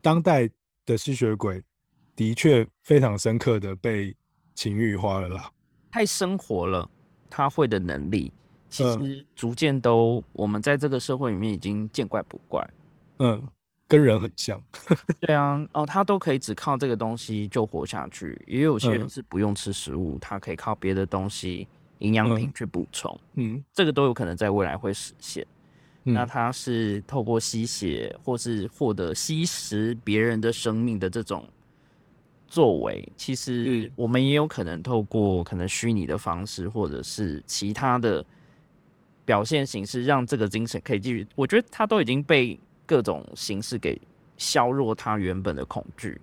[0.00, 0.48] 当代
[0.84, 1.62] 的吸血鬼
[2.14, 4.14] 的确非常深刻的被
[4.54, 5.50] 情欲化了啦。
[5.96, 6.86] 太生活了，
[7.30, 8.30] 他会的能力
[8.68, 12.62] 其实逐渐都，我们在这个社会里面已经见怪不怪。
[13.18, 13.42] 嗯，
[13.88, 14.62] 跟人很像。
[15.20, 21.66] 对啊，哦，他都可以只靠这个东西就活下去，也有些人是不用吃食物，他可以靠别的东西
[22.00, 23.18] 营养品去补充。
[23.36, 25.46] 嗯，这个都有可能在未来会实现。
[26.02, 31.48] 那他是透过吸血或是获得吸食别人的生命的这种。
[32.56, 38.24] 作为，其实我们也有可能透过可能虚拟的方式，或者是其他的
[39.26, 41.26] 表现形式，让这个精神可以继续。
[41.34, 44.00] 我觉得他都已经被各种形式给
[44.38, 46.18] 削弱他原本的恐惧。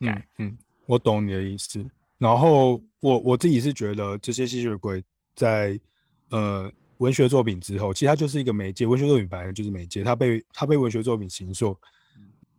[0.00, 1.86] 嗯嗯，我懂你的意思。
[2.18, 5.00] 然后我我自己是觉得这些吸血鬼
[5.36, 5.78] 在
[6.30, 6.68] 呃
[6.98, 8.84] 文学作品之后，其实它就是一个媒介。
[8.86, 11.78] 文学作品本来就是媒介，它被它被文学作品形塑。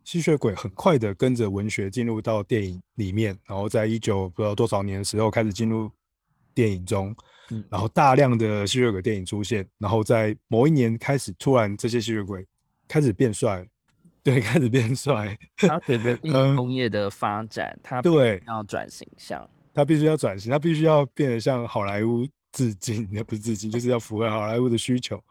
[0.08, 5.90] 吸血鬼很快的跟着文学进入到电影里面，然后在一九不知道多少年的时候开始进入
[6.54, 7.14] 电影中，
[7.68, 12.42] 然后大量的吸血鬼电影出现，然后在某一年开始突然这些吸血鬼
[12.88, 13.68] 开始变帅，
[14.22, 15.38] 对，开始变帅。
[15.58, 16.16] 他随着
[16.56, 25.22] 工业的发展，他对要转形象，它必须要转型，它必须要变得像好莱坞致敬，那不是致敬，就是要符合好莱坞的需求。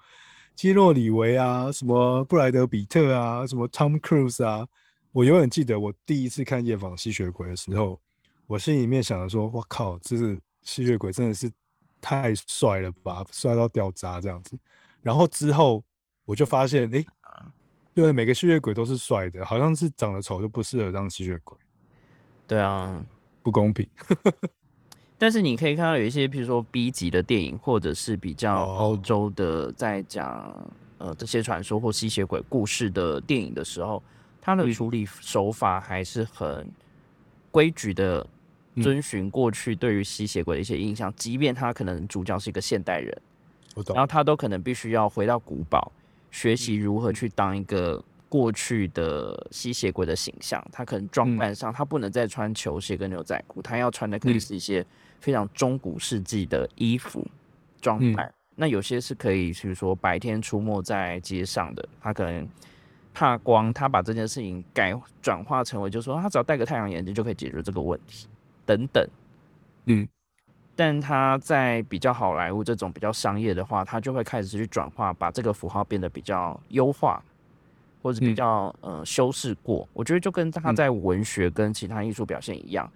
[0.57, 4.67] 基诺里维啊，什么布莱德比特啊，什么 Tom Cruise 啊，
[5.11, 8.01] 我永远记得我第一次看《夜访吸血鬼》的时候，
[8.47, 11.47] 我心里面想着说：“我靠，这是吸血鬼，真的是
[12.01, 14.57] 太帅了吧，帅到掉渣这样子。”
[15.03, 15.83] 然后之后
[16.25, 17.05] 我就发现，哎，
[17.93, 21.55] 对，每个吸血鬼都是帅的，好像是长得丑就不适合当吸血鬼。
[22.47, 23.05] 对啊，
[23.43, 23.87] 不公平。
[25.17, 34.01] 但是你可以看到有一些，比如说 B 级的电影，或者是比较欧洲的，在讲呃这些传说或吸血鬼故事的电影的时候，
[34.39, 36.69] 它的处理手法还是很
[37.49, 38.25] 规矩的，
[38.75, 41.11] 遵循过去对于吸血鬼的一些印象。
[41.15, 43.21] 即便他可能主角是一个现代人，
[43.87, 45.91] 然后他都可能必须要回到古堡，
[46.29, 50.65] 学习如何去当一个过去的吸血鬼的形象。
[50.71, 54.85] 他可能装扮上，他不能再穿球鞋跟牛仔裤，他要穿的可能是一些。
[55.19, 57.25] 非常中古世纪的衣服
[57.81, 62.47] 装扮，那有些是可以，比如说白天出没在街上的，他可能
[63.15, 68.27] 怕光，他把这件事情改转化成为，就是说他只要戴个太阳眼镜就可以解决这个问题，
[68.63, 69.03] 等等。
[69.85, 70.07] 嗯，
[70.75, 77.19] 但他在比较好莱坞这种比较商业的话，他就会开始去转化，把这个符号变得比较优化，
[78.07, 79.85] 或者比较呃修饰过。
[79.91, 82.89] 我觉得就跟他在文学跟其他艺术表现一样，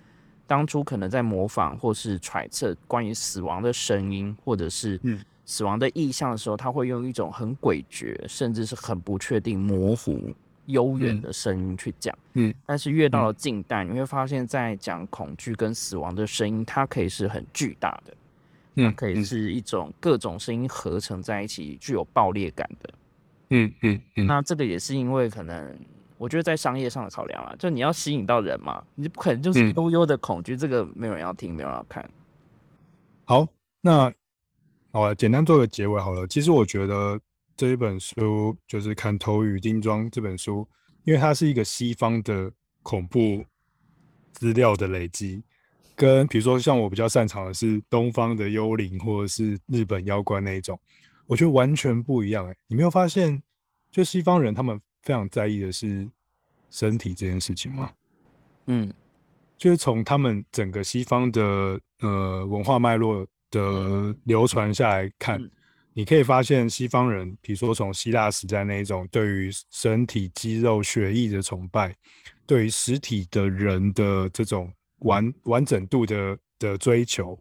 [0.48, 4.98] 当初可能在模仿或是揣测关于死亡的声音，或者是
[5.44, 10.34] 死亡的意象的时候，他会用一种很诡谲，甚至是很不确定、模糊、
[10.68, 12.18] 悠远的声音去讲。
[12.36, 18.14] 嗯，但是越到了近代，你会发现在讲恐惧跟死亡的声音，它可以是很巨大的。
[18.74, 22.90] 它可以是一种各种声音合成在一起，具有爆裂感的。
[23.52, 24.26] 嗯嗯嗯。
[24.26, 25.80] 那这个也是因为可能，
[26.18, 32.10] 我觉得在商业上的考量啊，就你要吸引到人嘛，你不可能就是悠悠的恐惧，这个没有人要听，没有人要看。
[33.26, 33.48] 好，
[33.80, 34.12] 那
[34.92, 36.28] 好，简单做个结尾好了。
[36.28, 37.20] 其实我觉得
[37.56, 40.68] 这一本书就是《看头与丁庄》这本书，
[41.04, 43.46] 因为它是一个西方的恐怖
[44.34, 45.44] 资料的累积。
[45.96, 50.80] 跟比如说像我比较擅长的是东方的幽灵或者是日本妖怪那一种，
[51.32, 52.54] 我觉得完全不一样哎。
[52.68, 53.42] 你没有发现，
[53.90, 56.06] 就西方人他们非常在意的是
[56.70, 57.90] 身体这件事情吗？
[58.66, 58.94] 嗯，
[59.58, 65.42] 就是从他们整个西方的呃文化脉络的流传下来看，
[65.94, 71.96] 你可以发现西方人，比如说从希腊时代那一种对于身体肌肉血液的崇拜，
[72.46, 74.70] 对于实体的人的这种。
[75.04, 77.36] 完完整度的的追求，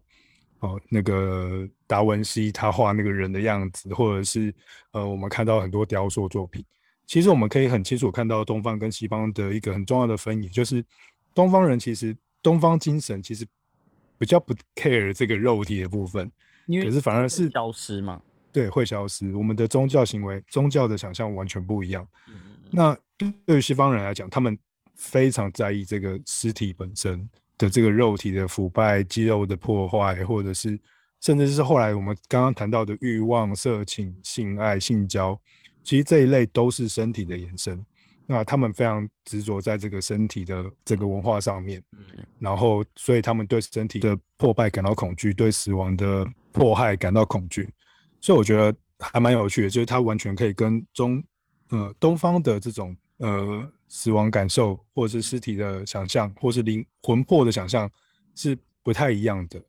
[0.61, 4.53] 哦，那个达文西他画那个人的样子，或者是
[4.91, 6.63] 呃，我们看到很多雕塑作品，
[7.07, 10.85] 其实我们可以很清楚看到东方跟西方的一个很重要的分野，就是
[11.33, 13.43] 东方人其实东方精神其实
[14.19, 16.31] 比较不 care 这个肉体的部分，
[16.67, 19.35] 可是反而是消失嘛，对，会消失。
[19.35, 22.07] 我们的宗教行为、宗教的想象完全不一样。
[22.69, 22.95] 那
[23.45, 24.55] 对于西方人来讲，他们
[24.95, 27.27] 非常在意这个尸体本身。
[27.61, 30.79] 的这个肉体的腐败、肌肉的破坏，或者是
[31.19, 35.39] 甚至是后来我们刚刚谈到的欲望、色情、性爱、性交，
[35.83, 37.79] 其实这一类都是身体的延伸。
[38.25, 41.83] 那他们非常执着在这个身体的这个文化上面，
[42.39, 47.69] 然后所以他们对身体的破败感到恐惧，对死亡的迫害感到恐惧。
[48.21, 51.23] 所以我觉得还蛮有趣的，就是它完全可以跟中
[51.69, 53.71] 呃东方的这种呃。
[53.93, 57.91] 死亡感受，或者是尸体的想象，或是灵魂魄的想象，
[58.35, 59.61] 是不太一样的。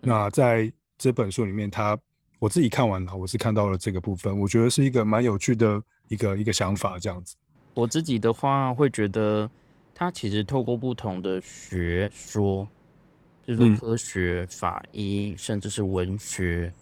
[0.00, 1.96] 那在这本书里面，他
[2.38, 7.36] 我自己看完了，我是看到了这个部分，我觉得是一个蛮有趣的一个一个想法，这样子。
[7.74, 9.48] 我自己的话会觉得，
[9.94, 12.66] 他其实透过不同的学说，
[13.46, 16.72] 就是科学、法医，甚至是文学，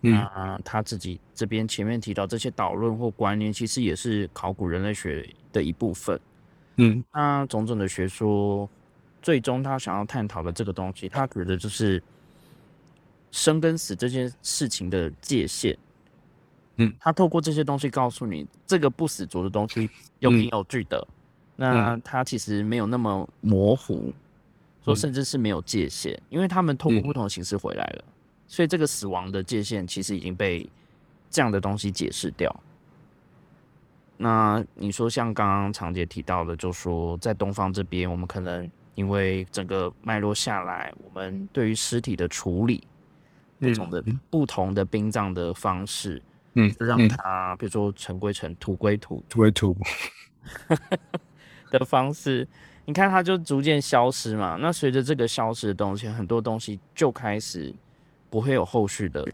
[0.00, 6.20] 那他自己这边前面提到这些导论或观念，其实也是考古人类学的一部分。
[6.76, 8.68] 嗯，那种种的学说，
[9.20, 12.02] 最终他想要探讨的这个东西，他觉得就是
[13.30, 15.76] 生跟死这件事情的界限。
[16.76, 19.88] 嗯，他透过这些东西告诉你，这个不死族的东西
[20.20, 21.06] 有凭有据的。
[21.54, 24.12] 那他其实没有那么模糊，
[24.82, 28.04] 说甚至是没有界限，因为他们透过不同的形式回来了，
[28.48, 30.66] 所以这个死亡的界限其实已经被
[31.30, 32.50] 这样的东西解释掉。
[34.16, 42.86] 那你说像刚刚常姐提到的，就说在东方这边，我们可能因为整个脉络下来，我们对于尸体的处理，
[43.58, 46.22] 不同的不同的殡葬的方式，
[46.54, 49.76] 嗯，让它比如说尘归尘，土归土，土归土
[51.70, 52.46] 的方式，
[52.84, 54.56] 你看它就逐渐消失嘛。
[54.60, 57.74] 那随着这个消失的东西，很多东西就开始
[58.30, 59.26] 不会有后续的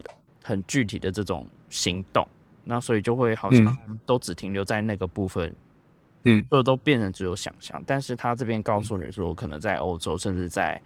[0.43, 2.27] 很具体的这种行动。
[2.69, 5.51] 那所以就会好像都只停留在那个部分，
[6.25, 7.83] 嗯，就都变成只有想象。
[7.87, 10.79] 但是他这边告诉你说，可能在欧洲，甚至在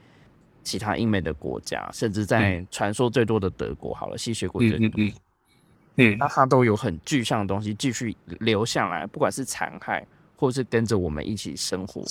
[0.64, 5.14] 其他英美的国家，甚至在传说最多的德国，好了，吸血鬼嗯嗯
[5.98, 10.02] 嗯，那它都有很具象的东西继续留下来，不管是残骸，
[10.38, 12.02] 或是跟着我们一起生活，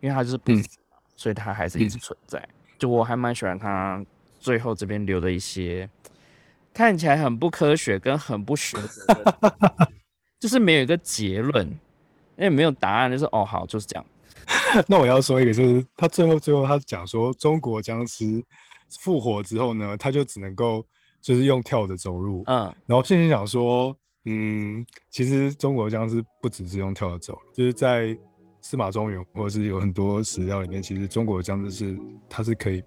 [0.00, 2.44] 因为它就是不死嘛，所以它还是一直存在。
[2.76, 4.04] 就我还蛮喜欢他
[4.40, 5.88] 最后这边留的一些。
[6.72, 8.78] 看起来很不科学，跟很不学，
[10.40, 11.66] 就是没有一个结论，
[12.36, 14.06] 因为没有答案，就是哦好就是这样。
[14.88, 18.42] 那我要说一个，就是他最后最后他讲说，中国僵尸
[19.00, 20.84] 复活之后呢，他就只能够
[21.20, 22.42] 就是用跳着走路。
[22.46, 28.16] 嗯，然后现在讲说，嗯，其实中国僵尸不只是用跳着走，就是在。
[28.64, 31.98] 司马中原，或者是有很多史料里面，其实中国的僵尸是
[32.28, 32.82] 它是可以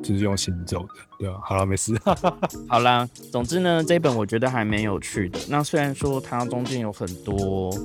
[0.00, 1.40] 就是用行走的，对吧？
[1.44, 1.92] 好了，没事。
[2.68, 5.38] 好啦，总之呢，这本我觉得还蛮有趣的。
[5.48, 7.76] 那虽然说它中间有很多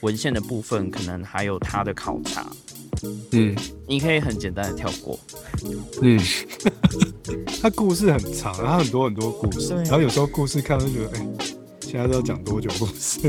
[0.00, 2.50] 文献的部分，可能还有它的考察，
[3.32, 3.54] 嗯，
[3.86, 5.18] 你可以很简单的跳过。
[6.00, 6.18] 嗯，
[7.60, 11.26] 它故事很长，它很多很多故事，然后有时候故事看就觉得，哎，
[11.82, 13.20] 现现在都要讲多久故事？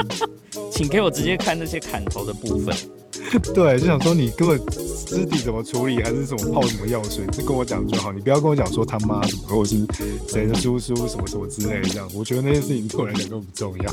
[0.72, 2.76] 请给我直接看那些砍头的部分。
[3.54, 4.58] 对，就想说你根本
[5.06, 8.12] 肢体怎么处理，还是什么泡什么药水，就跟我讲就好。
[8.12, 9.86] 你不要跟我讲说他妈什么，或者是
[10.28, 13.92] 谁的叔叔什么什么之类的，这样我觉得那些事情对我来讲都不重要。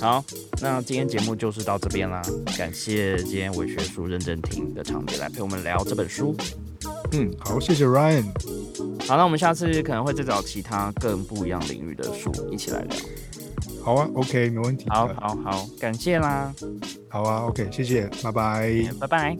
[0.00, 0.24] 好，
[0.60, 2.22] 那今天节目就是到这边啦，
[2.56, 6.34] 感谢今天伪学术认真听的场地来陪我们聊这本书。
[7.12, 8.24] 嗯，好，谢谢 Ryan。
[9.06, 12.96] 好，那我们下次可能会再找其他更不一样领域的书一起来聊。
[13.82, 14.88] 好啊，OK，没问题。
[14.90, 16.54] 好，好，好，感谢啦。
[17.08, 18.70] 好啊，OK，谢谢，拜拜，
[19.00, 19.38] 拜拜。